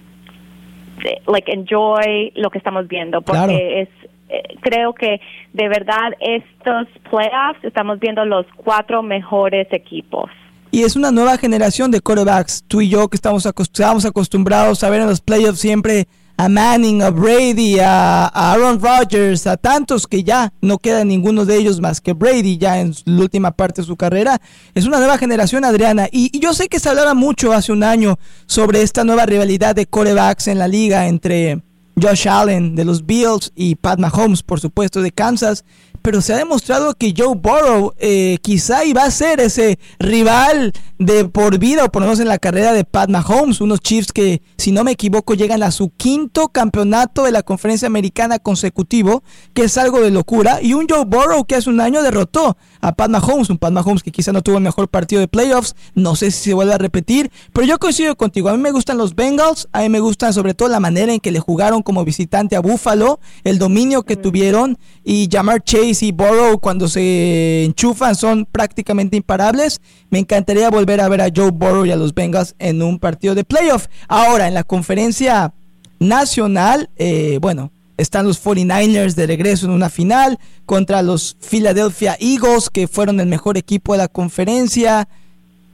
y 1.01 1.11
like 1.25 1.51
enjoy 1.51 2.31
lo 2.35 2.51
que 2.51 2.59
estamos 2.59 2.87
viendo. 2.87 3.21
Porque 3.21 3.81
es 3.81 3.89
eh, 4.29 4.43
creo 4.61 4.93
que 4.93 5.19
de 5.53 5.67
verdad 5.69 6.13
estos 6.19 6.87
playoffs 7.09 7.63
estamos 7.63 7.99
viendo 7.99 8.23
los 8.25 8.45
cuatro 8.57 9.01
mejores 9.01 9.67
equipos 9.71 10.29
y 10.71 10.83
es 10.83 10.95
una 10.95 11.11
nueva 11.11 11.37
generación 11.37 11.91
de 11.91 12.01
quarterbacks. 12.01 12.63
Tú 12.67 12.81
y 12.81 12.89
yo 12.89 13.07
que 13.07 13.15
estamos, 13.15 13.45
acostumbrados 13.45 14.83
a 14.83 14.89
ver 14.89 15.01
en 15.01 15.07
los 15.07 15.21
playoffs 15.21 15.59
siempre 15.59 16.07
a 16.37 16.47
Manning, 16.47 17.01
a 17.01 17.09
Brady, 17.09 17.79
a, 17.79 18.27
Aaron 18.27 18.79
Rodgers, 18.79 19.45
a 19.47 19.57
tantos 19.57 20.07
que 20.07 20.23
ya 20.23 20.53
no 20.61 20.77
queda 20.77 21.03
ninguno 21.03 21.45
de 21.45 21.57
ellos 21.57 21.81
más 21.81 21.99
que 21.99 22.13
Brady 22.13 22.57
ya 22.57 22.79
en 22.79 22.93
la 23.05 23.21
última 23.21 23.51
parte 23.51 23.81
de 23.81 23.87
su 23.87 23.97
carrera. 23.97 24.39
Es 24.73 24.85
una 24.85 24.99
nueva 24.99 25.17
generación, 25.17 25.65
Adriana. 25.65 26.07
Y, 26.11 26.29
y 26.31 26.39
yo 26.39 26.53
sé 26.53 26.69
que 26.69 26.79
se 26.79 26.89
hablaba 26.89 27.13
mucho 27.13 27.51
hace 27.51 27.71
un 27.71 27.83
año 27.83 28.19
sobre 28.45 28.81
esta 28.81 29.03
nueva 29.03 29.25
rivalidad 29.25 29.75
de 29.75 29.85
quarterbacks 29.85 30.47
en 30.47 30.59
la 30.59 30.67
liga 30.67 31.07
entre 31.07 31.61
Josh 32.01 32.27
Allen 32.27 32.75
de 32.75 32.85
los 32.85 33.05
Bills 33.05 33.51
y 33.55 33.75
Pat 33.75 33.99
Mahomes, 33.99 34.43
por 34.43 34.59
supuesto, 34.59 35.01
de 35.01 35.11
Kansas 35.11 35.65
pero 36.01 36.21
se 36.21 36.33
ha 36.33 36.37
demostrado 36.37 36.93
que 36.93 37.13
Joe 37.15 37.35
Burrow 37.35 37.93
eh, 37.97 38.37
quizá 38.41 38.85
iba 38.85 39.03
a 39.03 39.11
ser 39.11 39.39
ese 39.39 39.79
rival 39.99 40.73
de 40.97 41.25
por 41.25 41.57
vida, 41.59 41.85
o 41.85 41.91
por 41.91 42.01
lo 42.01 42.07
menos 42.07 42.19
en 42.19 42.27
la 42.27 42.37
carrera 42.37 42.73
de 42.73 42.83
Pat 42.83 43.09
Mahomes, 43.09 43.61
unos 43.61 43.79
Chiefs 43.79 44.11
que, 44.11 44.41
si 44.57 44.71
no 44.71 44.83
me 44.83 44.91
equivoco, 44.91 45.33
llegan 45.33 45.63
a 45.63 45.71
su 45.71 45.89
quinto 45.89 46.49
campeonato 46.49 47.23
de 47.23 47.31
la 47.31 47.41
conferencia 47.41 47.87
americana 47.87 48.39
consecutivo, 48.39 49.23
que 49.53 49.63
es 49.63 49.77
algo 49.77 50.01
de 50.01 50.11
locura, 50.11 50.59
y 50.61 50.73
un 50.73 50.87
Joe 50.89 51.05
Burrow 51.05 51.45
que 51.45 51.55
hace 51.55 51.69
un 51.69 51.79
año 51.79 52.03
derrotó 52.03 52.57
a 52.81 52.91
Pat 52.93 53.09
Mahomes, 53.09 53.49
un 53.49 53.57
Pat 53.57 53.71
Mahomes 53.71 54.03
que 54.03 54.11
quizá 54.11 54.33
no 54.33 54.41
tuvo 54.41 54.57
el 54.57 54.63
mejor 54.63 54.89
partido 54.89 55.21
de 55.21 55.27
playoffs, 55.27 55.75
no 55.95 56.15
sé 56.15 56.31
si 56.31 56.49
se 56.49 56.53
vuelve 56.53 56.73
a 56.73 56.77
repetir, 56.77 57.31
pero 57.53 57.65
yo 57.65 57.79
coincido 57.79 58.15
contigo, 58.17 58.49
a 58.49 58.53
mí 58.53 58.59
me 58.61 58.71
gustan 58.71 58.97
los 58.97 59.15
Bengals, 59.15 59.69
a 59.71 59.81
mí 59.81 59.89
me 59.89 59.99
gustan 59.99 60.33
sobre 60.33 60.53
todo 60.53 60.67
la 60.67 60.79
manera 60.79 61.13
en 61.13 61.19
que 61.19 61.31
le 61.31 61.39
jugaron 61.39 61.81
como 61.81 62.03
visitante 62.03 62.55
a 62.55 62.59
Buffalo, 62.59 63.19
el 63.43 63.57
dominio 63.57 64.03
que 64.03 64.15
tuvieron, 64.15 64.77
y 65.03 65.29
Jamar 65.31 65.63
Chase 65.63 65.88
y 65.89 66.11
Burrow 66.11 66.59
cuando 66.59 66.87
se 66.87 67.63
enchufan 67.63 68.15
son 68.15 68.45
prácticamente 68.45 69.17
imparables, 69.17 69.81
me 70.11 70.19
encantaría 70.19 70.69
volver 70.69 71.01
a 71.01 71.09
ver 71.09 71.21
a 71.21 71.29
Joe 71.35 71.51
Burrow 71.51 71.85
y 71.85 71.91
a 71.91 71.95
los 71.95 72.13
Bengals 72.13 72.55
en 72.59 72.81
un 72.81 72.99
partido 72.99 73.33
de 73.33 73.43
playoff. 73.43 73.87
Ahora, 74.07 74.47
en 74.47 74.53
la 74.53 74.63
conferencia 74.63 75.53
nacional, 75.99 76.89
eh, 76.95 77.39
bueno, 77.41 77.71
están 77.97 78.27
los 78.27 78.43
49ers 78.43 79.15
de 79.15 79.27
regreso 79.27 79.65
en 79.65 79.71
una 79.71 79.89
final 79.89 80.39
contra 80.65 81.01
los 81.01 81.35
Philadelphia 81.41 82.15
Eagles, 82.19 82.69
que 82.69 82.87
fueron 82.87 83.19
el 83.19 83.27
mejor 83.27 83.57
equipo 83.57 83.93
de 83.93 83.97
la 83.97 84.07
conferencia. 84.07 85.09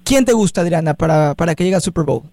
¿Quién 0.06 0.24
te 0.24 0.34
gusta, 0.34 0.62
Adriana, 0.62 0.94
para, 0.94 1.36
para 1.36 1.56
que 1.56 1.64
llegue 1.66 1.76
al 1.76 1.82
Super 1.82 2.06
Bowl? 2.06 2.24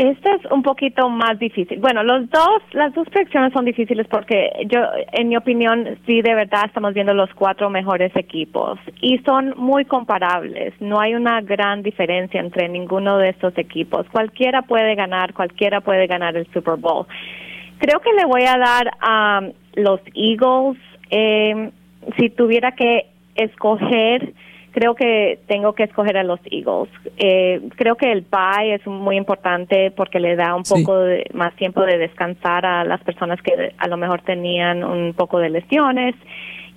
Este 0.00 0.30
es 0.32 0.50
un 0.50 0.62
poquito 0.62 1.10
más 1.10 1.38
difícil. 1.38 1.78
Bueno, 1.78 2.02
los 2.02 2.30
dos, 2.30 2.62
las 2.72 2.94
dos 2.94 3.06
predicciones 3.10 3.52
son 3.52 3.66
difíciles 3.66 4.06
porque 4.08 4.50
yo, 4.64 4.80
en 5.12 5.28
mi 5.28 5.36
opinión, 5.36 5.98
sí 6.06 6.22
de 6.22 6.34
verdad 6.34 6.62
estamos 6.64 6.94
viendo 6.94 7.12
los 7.12 7.28
cuatro 7.34 7.68
mejores 7.68 8.10
equipos 8.16 8.78
y 9.02 9.18
son 9.18 9.52
muy 9.58 9.84
comparables. 9.84 10.72
No 10.80 11.00
hay 11.00 11.14
una 11.14 11.42
gran 11.42 11.82
diferencia 11.82 12.40
entre 12.40 12.70
ninguno 12.70 13.18
de 13.18 13.28
estos 13.28 13.58
equipos. 13.58 14.06
Cualquiera 14.10 14.62
puede 14.62 14.94
ganar, 14.94 15.34
cualquiera 15.34 15.82
puede 15.82 16.06
ganar 16.06 16.34
el 16.34 16.50
Super 16.50 16.76
Bowl. 16.76 17.06
Creo 17.76 18.00
que 18.00 18.14
le 18.14 18.24
voy 18.24 18.44
a 18.44 18.56
dar 18.56 18.90
a 19.02 19.42
los 19.74 20.00
Eagles. 20.14 20.78
Eh, 21.10 21.72
si 22.18 22.30
tuviera 22.30 22.72
que 22.72 23.04
escoger, 23.34 24.32
creo 24.70 24.94
que 24.94 25.38
tengo 25.46 25.74
que 25.74 25.84
escoger 25.84 26.16
a 26.16 26.24
los 26.24 26.40
Eagles. 26.50 26.90
Eh, 27.16 27.60
creo 27.76 27.96
que 27.96 28.10
el 28.10 28.22
bye 28.22 28.74
es 28.74 28.86
muy 28.86 29.16
importante 29.16 29.90
porque 29.90 30.20
le 30.20 30.36
da 30.36 30.54
un 30.54 30.62
poco 30.62 30.98
de, 30.98 31.26
más 31.34 31.54
tiempo 31.56 31.82
de 31.82 31.98
descansar 31.98 32.64
a 32.64 32.84
las 32.84 33.02
personas 33.02 33.40
que 33.42 33.74
a 33.76 33.88
lo 33.88 33.96
mejor 33.96 34.22
tenían 34.22 34.84
un 34.84 35.14
poco 35.14 35.38
de 35.38 35.50
lesiones 35.50 36.14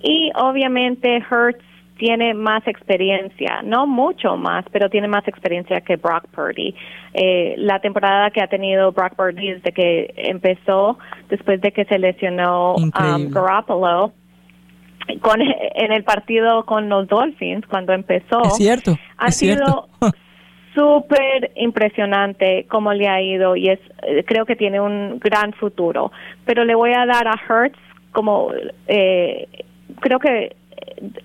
Y 0.02 0.30
obviamente 0.34 1.16
Hertz 1.16 1.64
tiene 1.96 2.34
más 2.34 2.66
experiencia, 2.66 3.62
no 3.62 3.86
mucho 3.86 4.36
más, 4.36 4.64
pero 4.72 4.90
tiene 4.90 5.08
más 5.08 5.26
experiencia 5.28 5.80
que 5.80 5.96
Brock 5.96 6.26
Purdy. 6.34 6.74
Eh, 7.12 7.54
la 7.56 7.78
temporada 7.80 8.30
que 8.30 8.42
ha 8.42 8.48
tenido 8.48 8.90
Brock 8.92 9.14
Purdy 9.14 9.52
desde 9.52 9.72
que 9.72 10.12
empezó, 10.16 10.98
después 11.28 11.60
de 11.60 11.70
que 11.72 11.84
se 11.84 11.98
lesionó 11.98 12.74
um, 12.74 12.90
Garoppolo, 13.30 14.12
con, 15.20 15.40
en 15.40 15.92
el 15.92 16.04
partido 16.04 16.64
con 16.64 16.88
los 16.88 17.08
Dolphins, 17.08 17.66
cuando 17.66 17.92
empezó, 17.92 18.42
es 18.44 18.56
cierto, 18.56 18.96
ha 19.16 19.30
sido 19.30 19.88
súper 20.74 21.52
impresionante 21.56 22.66
cómo 22.68 22.92
le 22.92 23.08
ha 23.08 23.20
ido 23.20 23.54
y 23.56 23.68
es 23.68 23.78
eh, 24.02 24.24
creo 24.26 24.44
que 24.44 24.56
tiene 24.56 24.80
un 24.80 25.18
gran 25.20 25.52
futuro. 25.52 26.10
Pero 26.44 26.64
le 26.64 26.74
voy 26.74 26.92
a 26.92 27.06
dar 27.06 27.28
a 27.28 27.40
Hertz 27.48 27.78
como 28.12 28.50
eh, 28.86 29.48
creo 30.00 30.18
que 30.18 30.56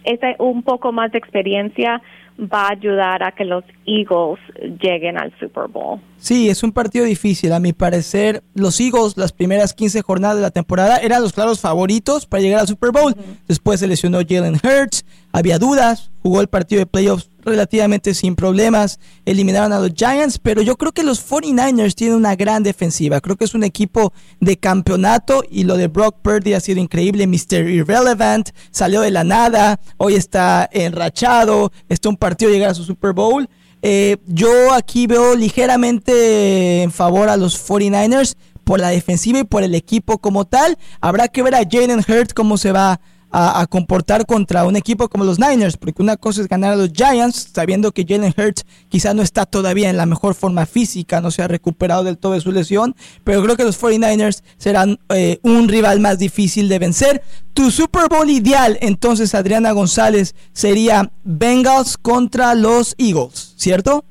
esa 0.03 0.35
un 0.39 0.63
poco 0.63 0.91
más 0.91 1.11
de 1.11 1.17
experiencia 1.17 2.01
va 2.39 2.67
a 2.67 2.71
ayudar 2.71 3.23
a 3.23 3.31
que 3.31 3.43
los 3.43 3.63
Eagles 3.85 4.39
lleguen 4.81 5.17
al 5.17 5.33
Super 5.39 5.67
Bowl. 5.67 5.99
Sí, 6.17 6.49
es 6.49 6.63
un 6.63 6.71
partido 6.71 7.05
difícil. 7.05 7.51
A 7.53 7.59
mi 7.59 7.73
parecer, 7.73 8.43
los 8.53 8.79
Eagles, 8.79 9.17
las 9.17 9.33
primeras 9.33 9.73
15 9.73 10.01
jornadas 10.01 10.37
de 10.37 10.43
la 10.43 10.51
temporada, 10.51 10.97
eran 10.97 11.21
los 11.21 11.33
claros 11.33 11.59
favoritos 11.59 12.25
para 12.25 12.41
llegar 12.41 12.61
al 12.61 12.67
Super 12.67 12.91
Bowl. 12.91 13.15
Después 13.47 13.79
se 13.79 13.87
lesionó 13.87 14.19
Jalen 14.27 14.55
Hurts, 14.55 15.05
había 15.31 15.59
dudas, 15.59 16.11
jugó 16.21 16.41
el 16.41 16.47
partido 16.47 16.79
de 16.79 16.85
playoffs 16.85 17.29
relativamente 17.49 18.13
sin 18.13 18.35
problemas, 18.35 18.99
eliminaron 19.25 19.73
a 19.73 19.79
los 19.79 19.91
Giants, 19.93 20.39
pero 20.39 20.61
yo 20.61 20.77
creo 20.77 20.91
que 20.91 21.03
los 21.03 21.27
49ers 21.27 21.95
tienen 21.95 22.17
una 22.17 22.35
gran 22.35 22.63
defensiva, 22.63 23.19
creo 23.21 23.35
que 23.35 23.45
es 23.45 23.53
un 23.53 23.63
equipo 23.63 24.13
de 24.39 24.57
campeonato 24.57 25.43
y 25.49 25.63
lo 25.63 25.77
de 25.77 25.87
Brock 25.87 26.17
Purdy 26.21 26.53
ha 26.53 26.59
sido 26.59 26.79
increíble, 26.79 27.27
Mr. 27.27 27.69
Irrelevant, 27.69 28.49
salió 28.71 29.01
de 29.01 29.11
la 29.11 29.23
nada, 29.23 29.79
hoy 29.97 30.15
está 30.15 30.69
enrachado, 30.71 31.71
está 31.89 32.09
un 32.09 32.17
partido 32.17 32.51
llegar 32.51 32.69
a 32.69 32.73
su 32.75 32.83
Super 32.83 33.13
Bowl. 33.13 33.49
Eh, 33.81 34.17
yo 34.27 34.73
aquí 34.73 35.07
veo 35.07 35.35
ligeramente 35.35 36.83
en 36.83 36.91
favor 36.91 37.29
a 37.29 37.37
los 37.37 37.57
49ers 37.65 38.35
por 38.63 38.79
la 38.79 38.89
defensiva 38.89 39.39
y 39.39 39.45
por 39.45 39.63
el 39.63 39.73
equipo 39.73 40.19
como 40.19 40.45
tal. 40.45 40.77
Habrá 41.01 41.27
que 41.27 41.41
ver 41.41 41.55
a 41.55 41.63
Jalen 41.69 41.99
Hurts 42.07 42.33
cómo 42.33 42.57
se 42.57 42.71
va 42.71 42.99
a, 43.31 43.65
comportar 43.67 44.25
contra 44.25 44.65
un 44.65 44.75
equipo 44.75 45.07
como 45.09 45.23
los 45.23 45.39
Niners, 45.39 45.77
porque 45.77 46.01
una 46.01 46.17
cosa 46.17 46.41
es 46.41 46.47
ganar 46.47 46.73
a 46.73 46.75
los 46.75 46.91
Giants, 46.91 47.49
sabiendo 47.53 47.91
que 47.91 48.05
Jalen 48.07 48.33
Hurts 48.35 48.65
quizá 48.89 49.13
no 49.13 49.21
está 49.21 49.45
todavía 49.45 49.89
en 49.89 49.97
la 49.97 50.05
mejor 50.05 50.33
forma 50.35 50.65
física, 50.65 51.21
no 51.21 51.31
se 51.31 51.41
ha 51.41 51.47
recuperado 51.47 52.03
del 52.03 52.17
todo 52.17 52.33
de 52.33 52.41
su 52.41 52.51
lesión, 52.51 52.95
pero 53.23 53.43
creo 53.43 53.55
que 53.55 53.63
los 53.63 53.79
49ers 53.81 54.41
serán 54.57 54.99
eh, 55.09 55.39
un 55.43 55.67
rival 55.67 55.99
más 55.99 56.17
difícil 56.17 56.69
de 56.69 56.79
vencer. 56.79 57.23
Tu 57.53 57.71
Super 57.71 58.07
Bowl 58.09 58.29
ideal, 58.29 58.77
entonces, 58.81 59.35
Adriana 59.35 59.71
González, 59.71 60.33
sería 60.53 61.11
Bengals 61.23 61.97
contra 61.97 62.55
los 62.55 62.95
Eagles, 62.97 63.53
¿cierto? 63.57 64.05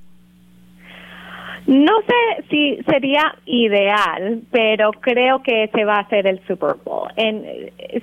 No 1.68 1.92
sé 2.00 2.44
si 2.48 2.78
sería 2.90 3.36
ideal, 3.44 4.40
pero 4.50 4.90
creo 4.92 5.42
que 5.42 5.68
se 5.74 5.84
va 5.84 5.96
a 5.96 6.00
hacer 6.00 6.26
el 6.26 6.40
Super 6.46 6.76
Bowl. 6.82 7.10
En, 7.16 7.44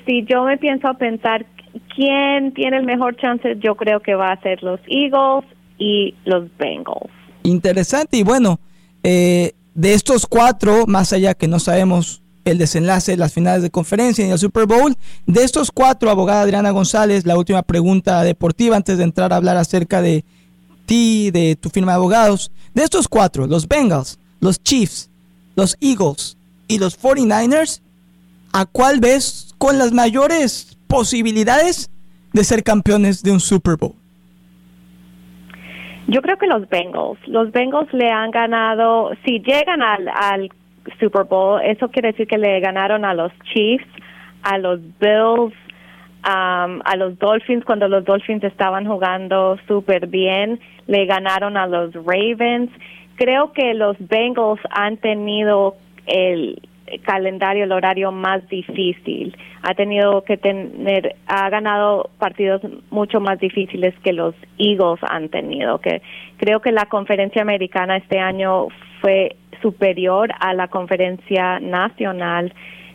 si 0.06 0.24
yo 0.26 0.44
me 0.44 0.60
pienso 0.60 0.94
pensar 0.94 1.48
quién 1.96 2.54
tiene 2.54 2.78
el 2.78 2.86
mejor 2.86 3.16
chance, 3.18 3.56
yo 3.58 3.74
creo 3.74 4.02
que 4.02 4.14
va 4.14 4.34
a 4.34 4.42
ser 4.42 4.62
los 4.62 4.80
Eagles 4.88 5.46
y 5.80 6.14
los 6.26 6.46
Bengals. 6.60 7.10
Interesante 7.42 8.18
y 8.18 8.24
bueno, 8.24 8.60
eh, 9.02 9.54
de 9.74 9.94
estos 9.96 10.28
cuatro, 10.28 10.86
más 10.86 11.12
allá 11.12 11.34
que 11.34 11.48
no 11.48 11.58
sabemos 11.58 12.22
el 12.44 12.60
desenlace 12.60 13.14
de 13.14 13.18
las 13.18 13.34
finales 13.34 13.64
de 13.64 13.72
conferencia 13.72 14.28
y 14.28 14.30
el 14.30 14.38
Super 14.38 14.68
Bowl, 14.68 14.94
de 15.26 15.44
estos 15.44 15.72
cuatro, 15.72 16.12
abogada 16.12 16.42
Adriana 16.42 16.70
González, 16.70 17.26
la 17.26 17.36
última 17.36 17.64
pregunta 17.64 18.22
deportiva 18.22 18.76
antes 18.76 19.00
de 19.00 19.06
entrar 19.06 19.34
a 19.34 19.38
hablar 19.38 19.58
acerca 19.58 20.04
de 20.04 20.24
ti, 20.86 21.32
de 21.32 21.56
tu 21.56 21.70
firma 21.70 21.94
de 21.94 21.98
abogados, 21.98 22.52
de 22.74 22.84
estos 22.84 23.08
cuatro, 23.08 23.48
los 23.48 23.68
Bengals, 23.68 24.20
los 24.40 24.62
Chiefs, 24.62 25.10
los 25.56 25.78
Eagles 25.82 26.38
y 26.68 26.80
los 26.80 27.00
49ers, 27.02 27.82
¿a 28.54 28.66
cuál 28.66 29.00
ves 29.00 29.54
con 29.58 29.78
las 29.78 29.92
mayores 29.92 30.78
posibilidades 30.88 31.90
de 32.34 32.44
ser 32.44 32.64
campeones 32.64 33.24
de 33.24 33.32
un 33.32 33.40
Super 33.40 33.78
Bowl? 33.78 33.94
Yo 36.08 36.22
creo 36.22 36.38
que 36.38 36.48
los 36.48 36.70
Bengals. 36.70 37.20
Los 37.28 37.52
Bengals 37.52 37.92
le 37.94 38.12
han 38.12 38.32
ganado, 38.32 39.12
si 39.26 39.40
llegan 39.40 39.82
al, 39.82 40.08
al 40.08 40.50
Super 41.00 41.24
Bowl, 41.24 41.62
eso 41.64 41.90
quiere 41.90 42.12
decir 42.12 42.28
que 42.28 42.38
le 42.38 42.60
ganaron 42.60 43.06
a 43.06 43.14
los 43.14 43.32
Chiefs, 43.54 43.88
a 44.44 44.58
los 44.60 44.80
Bills, 45.00 45.56
a 46.28 46.96
los 46.98 47.20
Dolphins 47.20 47.64
cuando 47.66 47.88
los 47.88 48.04
Dolphins 48.04 48.44
estaban 48.44 48.86
jugando 48.86 49.58
súper 49.68 50.08
bien, 50.08 50.60
le 50.88 51.06
ganaron 51.06 51.56
a 51.56 51.68
los 51.68 51.94
Ravens. 51.94 52.72
Creo 53.16 53.54
que 53.54 53.74
los 53.76 53.96
Bengals 54.00 54.60
han 54.72 54.98
tenido 54.98 55.76
el 56.08 56.62
calendario, 57.04 57.64
el 57.64 57.72
horario 57.72 58.12
más 58.12 58.48
difícil. 58.50 59.38
Ha 59.62 59.74
tenido 59.74 60.24
que 60.24 60.38
tener, 60.38 61.16
ha 61.28 61.50
ganado 61.50 62.10
partidos 62.20 62.62
mucho 62.90 63.20
más 63.20 63.40
difíciles 63.40 63.94
que 64.04 64.14
los 64.14 64.36
Eagles 64.58 65.00
han 65.10 65.30
tenido. 65.30 65.80
Que 65.80 66.02
creo 66.38 66.60
que 66.60 66.72
la 66.72 66.86
conferencia 66.86 67.42
americana 67.42 67.98
este 67.98 68.20
año 68.20 68.68
fue 69.02 69.36
superior 69.62 70.32
a 70.40 70.54
la 70.54 70.68
conferencia 70.68 71.60
nacional. 71.60 72.54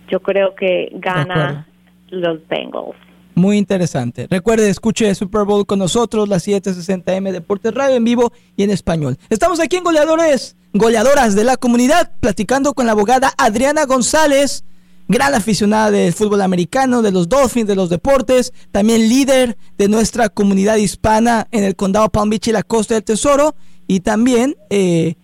Yo 0.09 0.21
creo 0.21 0.55
que 0.55 0.90
gana 0.95 1.66
los 2.11 2.47
Bengals. 2.49 2.97
Muy 3.40 3.57
interesante. 3.57 4.26
Recuerde, 4.29 4.68
escuche 4.68 5.14
Super 5.14 5.44
Bowl 5.44 5.64
con 5.64 5.79
nosotros, 5.79 6.29
las 6.29 6.46
760M 6.46 7.33
Deportes 7.33 7.72
Radio 7.72 7.96
en 7.96 8.05
vivo 8.05 8.35
y 8.55 8.64
en 8.64 8.70
español. 8.70 9.16
Estamos 9.31 9.61
aquí 9.61 9.76
en 9.76 9.85
Goleadores, 9.85 10.57
goleadoras 10.74 11.35
de 11.35 11.44
la 11.44 11.57
comunidad, 11.57 12.12
platicando 12.20 12.74
con 12.74 12.85
la 12.85 12.92
abogada 12.92 13.33
Adriana 13.38 13.87
González, 13.87 14.64
gran 15.09 15.35
aficionada 15.35 15.90
del 15.90 16.12
fútbol 16.12 16.42
americano, 16.42 17.00
de 17.00 17.12
los 17.12 17.31
Dolphins, 17.31 17.66
de 17.66 17.76
los 17.76 17.88
deportes, 17.88 18.53
también 18.72 19.09
líder 19.09 19.57
de 19.79 19.88
nuestra 19.88 20.29
comunidad 20.29 20.76
hispana 20.76 21.48
en 21.50 21.64
el 21.64 21.76
condado 21.76 22.11
Palm 22.11 22.29
Beach 22.29 22.48
y 22.48 22.53
la 22.53 22.62
Costa 22.62 22.92
del 22.92 23.05
Tesoro, 23.05 23.55
y 23.87 24.00
también 24.00 24.55
eh, 24.68 25.14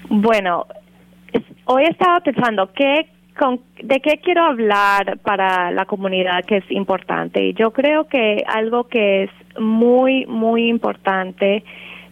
Bueno, 0.08 0.64
hoy 1.64 1.84
estaba 1.84 2.20
pensando 2.20 2.72
¿qué, 2.72 3.06
de 3.82 4.00
qué 4.00 4.18
quiero 4.22 4.44
hablar 4.44 5.18
para 5.18 5.70
la 5.70 5.86
comunidad 5.86 6.44
que 6.44 6.58
es 6.58 6.70
importante. 6.70 7.44
Y 7.44 7.54
yo 7.54 7.72
creo 7.72 8.06
que 8.06 8.44
algo 8.46 8.84
que 8.84 9.24
es 9.24 9.30
muy, 9.58 10.26
muy 10.26 10.68
importante 10.68 11.64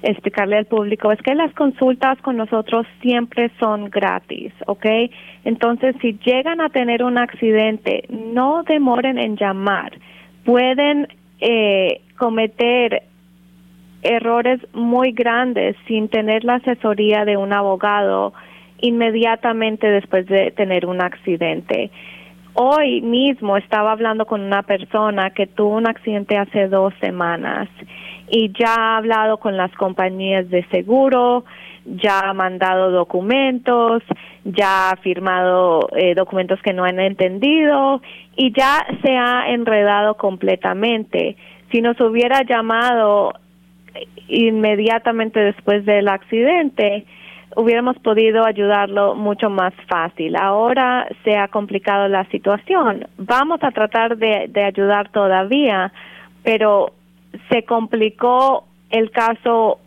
explicarle 0.03 0.57
al 0.57 0.65
público 0.65 1.13
es 1.13 1.21
que 1.21 1.35
las 1.35 1.53
consultas 1.53 2.19
con 2.23 2.37
nosotros 2.39 2.87
siempre 3.03 3.51
son 3.61 3.91
gratis, 3.91 4.53
¿ok? 4.67 4.87
Entonces, 5.45 5.95
si 6.01 6.19
llegan 6.25 6.61
a 6.61 6.71
tener 6.71 7.03
un 7.03 7.19
accidente, 7.19 8.05
no 8.09 8.63
demoren 8.63 9.19
en 9.19 9.37
llamar. 9.37 9.93
Pueden 10.45 11.07
eh, 11.41 12.01
cometer 12.17 13.03
errores 14.03 14.61
muy 14.73 15.13
grandes 15.13 15.77
sin 15.87 16.09
tener 16.09 16.45
la 16.45 16.55
asesoría 16.55 17.27
de 17.27 17.37
un 17.37 17.53
abogado 17.53 18.33
inmediatamente 18.81 19.87
después 19.87 20.27
de 20.27 20.51
tener 20.53 20.87
un 20.87 21.03
accidente. 21.03 21.91
Hoy 22.55 23.01
mismo 23.01 23.57
estaba 23.57 23.93
hablando 23.93 24.27
con 24.27 24.41
una 24.41 24.63
persona 24.63 25.31
que 25.31 25.47
tuvo 25.47 25.77
un 25.77 25.89
accidente 25.89 26.37
hace 26.37 26.69
dos 26.69 26.93
semanas 27.01 27.69
y 28.29 28.53
ya 28.53 28.75
ha 28.75 28.97
hablado 28.97 29.39
con 29.39 29.57
las 29.57 29.73
compañías 29.73 30.51
de 30.51 30.65
seguro, 30.69 31.45
ya 31.85 32.21
ha 32.21 32.35
mandado 32.35 32.91
documentos, 32.91 34.03
ya 34.45 34.91
ha 34.91 34.97
firmado 34.97 35.89
eh, 35.97 36.15
documentos 36.15 36.61
que 36.63 36.73
no 36.73 36.85
han 36.85 37.01
entendido 37.01 38.03
y 38.37 38.53
ya 38.53 38.87
se 39.03 39.17
ha 39.17 39.51
enredado 39.51 40.15
completamente. 40.17 41.37
Si 41.71 41.81
nos 41.81 42.01
hubiera 42.01 42.43
llamado 42.43 43.33
inmediatamente 44.29 45.41
después 45.41 45.85
del 45.85 46.09
accidente, 46.09 47.05
hubiéramos 47.57 47.99
podido 47.99 48.45
ayudarlo 48.45 49.15
mucho 49.15 49.51
más 49.51 49.73
fácil. 49.89 50.37
Ahora 50.37 51.09
se 51.25 51.37
ha 51.37 51.49
complicado 51.49 52.09
la 52.09 52.25
situación. 52.27 53.07
Vamos 53.19 53.63
a 53.63 53.71
tratar 53.71 54.17
de, 54.17 54.47
de 54.49 54.65
ayudar 54.65 55.11
todavía, 55.11 55.93
pero 56.43 56.93
se 57.51 57.65
complicó 57.65 58.65
el 58.91 59.11
caso 59.11 59.79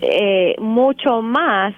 eh, 0.00 0.54
mucho 0.58 1.22
más 1.22 1.74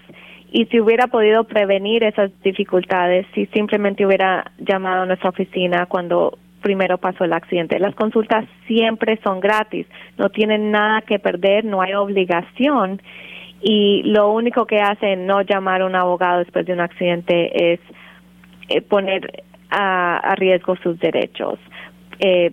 y 0.52 0.66
si 0.66 0.80
hubiera 0.80 1.06
podido 1.06 1.44
prevenir 1.44 2.02
esas 2.02 2.30
dificultades, 2.42 3.26
si 3.34 3.46
simplemente 3.46 4.04
hubiera 4.04 4.50
llamado 4.58 5.02
a 5.02 5.06
nuestra 5.06 5.30
oficina 5.30 5.86
cuando 5.86 6.38
primero 6.60 6.98
pasó 6.98 7.24
el 7.24 7.32
accidente. 7.32 7.78
Las 7.78 7.94
consultas 7.94 8.44
siempre 8.66 9.18
son 9.22 9.40
gratis, 9.40 9.86
no 10.18 10.28
tienen 10.28 10.70
nada 10.70 11.02
que 11.02 11.18
perder, 11.18 11.64
no 11.64 11.80
hay 11.80 11.94
obligación 11.94 13.00
y 13.62 14.02
lo 14.04 14.32
único 14.32 14.66
que 14.66 14.78
hace 14.78 15.16
no 15.16 15.42
llamar 15.42 15.82
a 15.82 15.86
un 15.86 15.94
abogado 15.94 16.38
después 16.38 16.66
de 16.66 16.72
un 16.72 16.80
accidente 16.80 17.72
es 17.72 17.80
eh, 18.68 18.80
poner 18.80 19.44
a, 19.70 20.34
riesgo 20.36 20.76
sus 20.76 20.98
derechos. 20.98 21.58
Eh, 22.18 22.52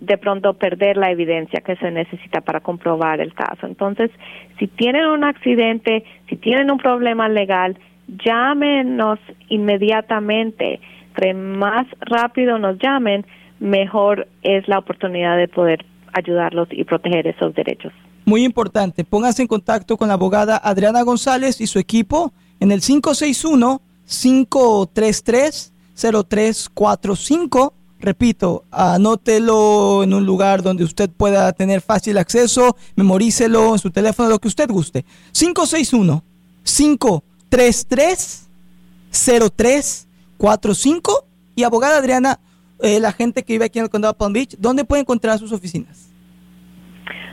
de 0.00 0.18
pronto 0.18 0.54
perder 0.54 0.96
la 0.96 1.10
evidencia 1.10 1.60
que 1.62 1.74
se 1.76 1.90
necesita 1.90 2.40
para 2.42 2.60
comprobar 2.60 3.20
el 3.20 3.34
caso. 3.34 3.66
Entonces, 3.66 4.08
si 4.56 4.68
tienen 4.68 5.06
un 5.06 5.24
accidente, 5.24 6.04
si 6.28 6.36
tienen 6.36 6.70
un 6.70 6.78
problema 6.78 7.28
legal, 7.28 7.76
llámenos 8.24 9.18
inmediatamente. 9.48 10.80
Entre 11.08 11.34
más 11.34 11.86
rápido 12.00 12.60
nos 12.60 12.78
llamen, 12.78 13.26
mejor 13.58 14.28
es 14.42 14.68
la 14.68 14.78
oportunidad 14.78 15.36
de 15.36 15.48
poder 15.48 15.84
ayudarlos 16.12 16.68
y 16.70 16.84
proteger 16.84 17.26
esos 17.26 17.52
derechos. 17.52 17.92
Muy 18.28 18.44
importante, 18.44 19.04
pónganse 19.04 19.40
en 19.40 19.48
contacto 19.48 19.96
con 19.96 20.08
la 20.08 20.14
abogada 20.14 20.60
Adriana 20.62 21.00
González 21.00 21.62
y 21.62 21.66
su 21.66 21.78
equipo 21.78 22.34
en 22.60 22.72
el 22.72 22.82
561 22.82 23.80
533 24.04 25.72
0345 25.96 27.72
Repito, 28.00 28.64
anótelo 28.70 30.02
en 30.02 30.12
un 30.12 30.26
lugar 30.26 30.62
donde 30.62 30.84
usted 30.84 31.08
pueda 31.08 31.50
tener 31.54 31.80
fácil 31.80 32.18
acceso, 32.18 32.76
memorícelo 32.96 33.72
en 33.72 33.78
su 33.78 33.90
teléfono, 33.90 34.28
lo 34.28 34.38
que 34.38 34.48
usted 34.48 34.68
guste. 34.68 35.06
561 35.32 36.22
533 36.64 38.42
0345 39.10 41.24
y 41.56 41.62
abogada 41.62 41.96
Adriana, 41.96 42.40
eh, 42.80 43.00
la 43.00 43.12
gente 43.12 43.42
que 43.42 43.54
vive 43.54 43.64
aquí 43.64 43.78
en 43.78 43.86
el 43.86 43.90
condado 43.90 44.12
de 44.12 44.18
Palm 44.18 44.34
Beach, 44.34 44.54
¿dónde 44.58 44.84
puede 44.84 45.00
encontrar 45.00 45.38
sus 45.38 45.50
oficinas? 45.50 46.07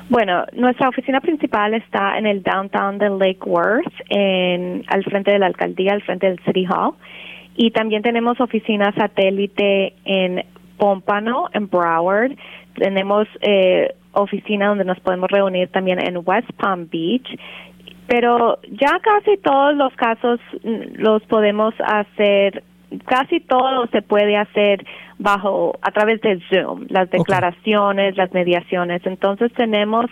Bueno, 0.09 0.45
nuestra 0.53 0.89
oficina 0.89 1.19
principal 1.19 1.73
está 1.73 2.17
en 2.17 2.27
el 2.27 2.43
downtown 2.43 2.99
de 2.99 3.09
Lake 3.09 3.39
Worth, 3.45 3.91
en, 4.09 4.83
al 4.87 5.03
frente 5.03 5.31
de 5.31 5.39
la 5.39 5.47
alcaldía, 5.47 5.93
al 5.93 6.03
frente 6.03 6.27
del 6.27 6.39
City 6.45 6.65
Hall. 6.65 6.93
Y 7.55 7.71
también 7.71 8.03
tenemos 8.03 8.39
oficina 8.39 8.93
satélite 8.93 9.93
en 10.05 10.43
Pompano, 10.77 11.47
en 11.53 11.67
Broward. 11.69 12.33
Tenemos 12.75 13.27
eh, 13.41 13.95
oficina 14.11 14.67
donde 14.67 14.85
nos 14.85 14.99
podemos 14.99 15.29
reunir 15.29 15.69
también 15.69 15.99
en 15.99 16.21
West 16.23 16.51
Palm 16.57 16.87
Beach. 16.91 17.27
Pero 18.07 18.59
ya 18.69 18.99
casi 19.01 19.37
todos 19.37 19.75
los 19.75 19.93
casos 19.95 20.39
mm, 20.63 21.01
los 21.01 21.23
podemos 21.23 21.73
hacer, 21.79 22.63
casi 22.99 23.39
todo 23.39 23.87
se 23.87 24.01
puede 24.01 24.37
hacer 24.37 24.85
bajo, 25.17 25.77
a 25.81 25.91
través 25.91 26.21
de 26.21 26.39
Zoom, 26.49 26.85
las 26.89 27.09
declaraciones, 27.09 28.17
las 28.17 28.33
mediaciones. 28.33 29.01
Entonces 29.05 29.51
tenemos 29.53 30.05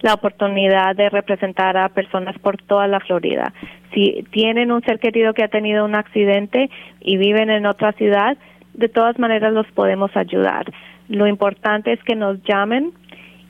la 0.00 0.14
oportunidad 0.14 0.96
de 0.96 1.10
representar 1.10 1.76
a 1.76 1.88
personas 1.90 2.38
por 2.38 2.56
toda 2.58 2.86
la 2.86 3.00
Florida. 3.00 3.52
Si 3.92 4.24
tienen 4.30 4.72
un 4.72 4.82
ser 4.82 4.98
querido 4.98 5.34
que 5.34 5.44
ha 5.44 5.48
tenido 5.48 5.84
un 5.84 5.94
accidente 5.94 6.70
y 7.00 7.16
viven 7.16 7.50
en 7.50 7.66
otra 7.66 7.92
ciudad, 7.92 8.36
de 8.74 8.88
todas 8.88 9.18
maneras 9.18 9.52
los 9.52 9.66
podemos 9.72 10.16
ayudar. 10.16 10.72
Lo 11.08 11.26
importante 11.26 11.92
es 11.92 12.02
que 12.04 12.14
nos 12.14 12.42
llamen 12.44 12.92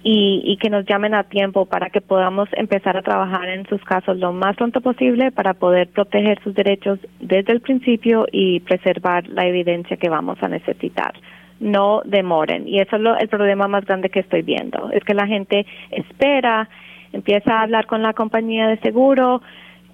y, 0.03 0.57
que 0.57 0.71
nos 0.71 0.87
llamen 0.87 1.15
a 1.15 1.25
tiempo 1.25 1.67
para 1.67 1.91
que 1.91 2.01
podamos 2.01 2.49
empezar 2.53 2.97
a 2.97 3.03
trabajar 3.03 3.49
en 3.49 3.67
sus 3.67 3.83
casos 3.85 4.17
lo 4.17 4.33
más 4.33 4.57
pronto 4.57 4.81
posible 4.81 5.31
para 5.31 5.55
poder 5.55 5.89
proteger 5.89 6.43
sus 6.43 6.55
derechos 6.55 6.99
desde 7.21 7.53
el 7.53 7.61
principio 7.61 8.27
y 8.33 8.61
preservar 8.61 9.29
la 9.29 9.47
evidencia 9.47 9.99
que 9.99 10.09
vamos 10.09 10.43
a 10.43 10.49
necesitar. 10.49 11.13
No 11.61 12.01
demoren. 12.07 12.67
Y 12.67 12.81
eso 12.81 12.97
es 12.97 13.03
el 13.21 13.29
problema 13.29 13.69
más 13.69 13.85
grande 13.85 14.09
que 14.09 14.21
estoy 14.21 14.41
viendo. 14.41 14.91
Es 14.91 15.05
que 15.05 15.13
la 15.13 15.27
gente 15.27 15.67
espera, 15.91 16.69
empieza 17.13 17.59
a 17.59 17.63
hablar 17.63 17.87
con 17.87 18.03
la 18.03 18.15
compañía 18.15 18.69
de 18.69 18.79
seguro 18.79 19.43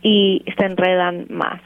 y 0.02 0.44
se 0.56 0.66
enredan 0.66 1.26
más 1.30 1.60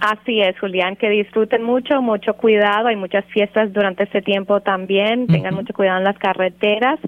Así 0.00 0.40
es, 0.42 0.58
Julián, 0.58 0.96
que 0.96 1.08
disfruten 1.08 1.62
mucho, 1.62 2.02
mucho 2.02 2.34
cuidado. 2.34 2.88
Hay 2.88 2.96
muchas 2.96 3.24
fiestas 3.26 3.72
durante 3.72 4.02
este 4.02 4.20
tiempo 4.20 4.60
también. 4.60 5.26
Tengan 5.28 5.54
mucho 5.54 5.72
cuidado 5.72 5.98
en 5.98 6.04
las 6.04 6.18
carreteras 6.18 6.98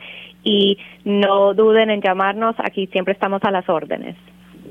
y 0.43 0.79
no 1.05 1.53
duden 1.53 1.91
en 1.91 2.01
llamarnos. 2.01 2.55
Aquí 2.59 2.87
siempre 2.87 3.13
estamos 3.13 3.43
a 3.45 3.51
las 3.51 3.69
órdenes. 3.69 4.17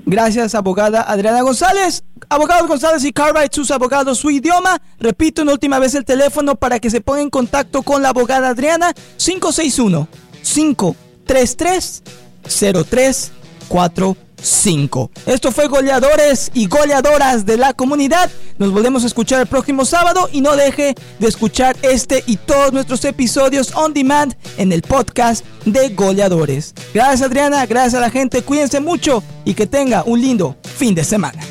Gracias, 0.05 0.55
abogada 0.55 1.01
Adriana 1.01 1.41
González. 1.41 2.04
Abogados 2.29 2.67
González 2.67 3.03
y 3.03 3.13
Cartwright, 3.13 3.53
sus 3.53 3.71
abogados, 3.71 4.19
su 4.19 4.31
idioma. 4.31 4.81
Repito 4.99 5.41
una 5.41 5.53
última 5.53 5.79
vez 5.79 5.95
el 5.95 6.05
teléfono 6.05 6.55
para 6.55 6.79
que 6.79 6.89
se 6.89 7.01
ponga 7.01 7.21
en 7.21 7.29
contacto 7.29 7.83
con 7.83 8.01
la 8.01 8.09
abogada 8.09 8.49
Adriana. 8.49 8.93
561 9.17 10.07
533 10.43 12.03
0345. 12.47 15.11
Esto 15.25 15.51
fue 15.51 15.67
Goleadores 15.67 16.51
y 16.53 16.67
Goleadoras 16.67 17.45
de 17.45 17.57
la 17.57 17.73
Comunidad. 17.73 18.29
Nos 18.57 18.71
volvemos 18.71 19.03
a 19.03 19.07
escuchar 19.07 19.41
el 19.41 19.47
próximo 19.47 19.83
sábado 19.85 20.29
y 20.31 20.39
no 20.41 20.55
deje 20.55 20.95
de 21.19 21.27
escuchar 21.27 21.75
este 21.81 22.23
y 22.27 22.37
todos 22.37 22.71
nuestros 22.71 23.03
episodios 23.05 23.75
on 23.75 23.93
demand 23.93 24.35
en 24.57 24.71
el 24.71 24.83
podcast 24.83 25.43
de 25.65 25.89
Goleadores. 25.89 26.75
Gracias 26.93 27.23
Adriana, 27.23 27.65
gracias 27.65 27.95
a 27.95 28.01
la 28.01 28.11
gente, 28.11 28.43
cuídense 28.43 28.79
mucho 28.79 29.23
y 29.45 29.55
que 29.55 29.65
tenga 29.67 30.03
un 30.03 30.21
lindo 30.21 30.55
fin 30.77 30.93
de 30.93 31.03
semana. 31.03 31.41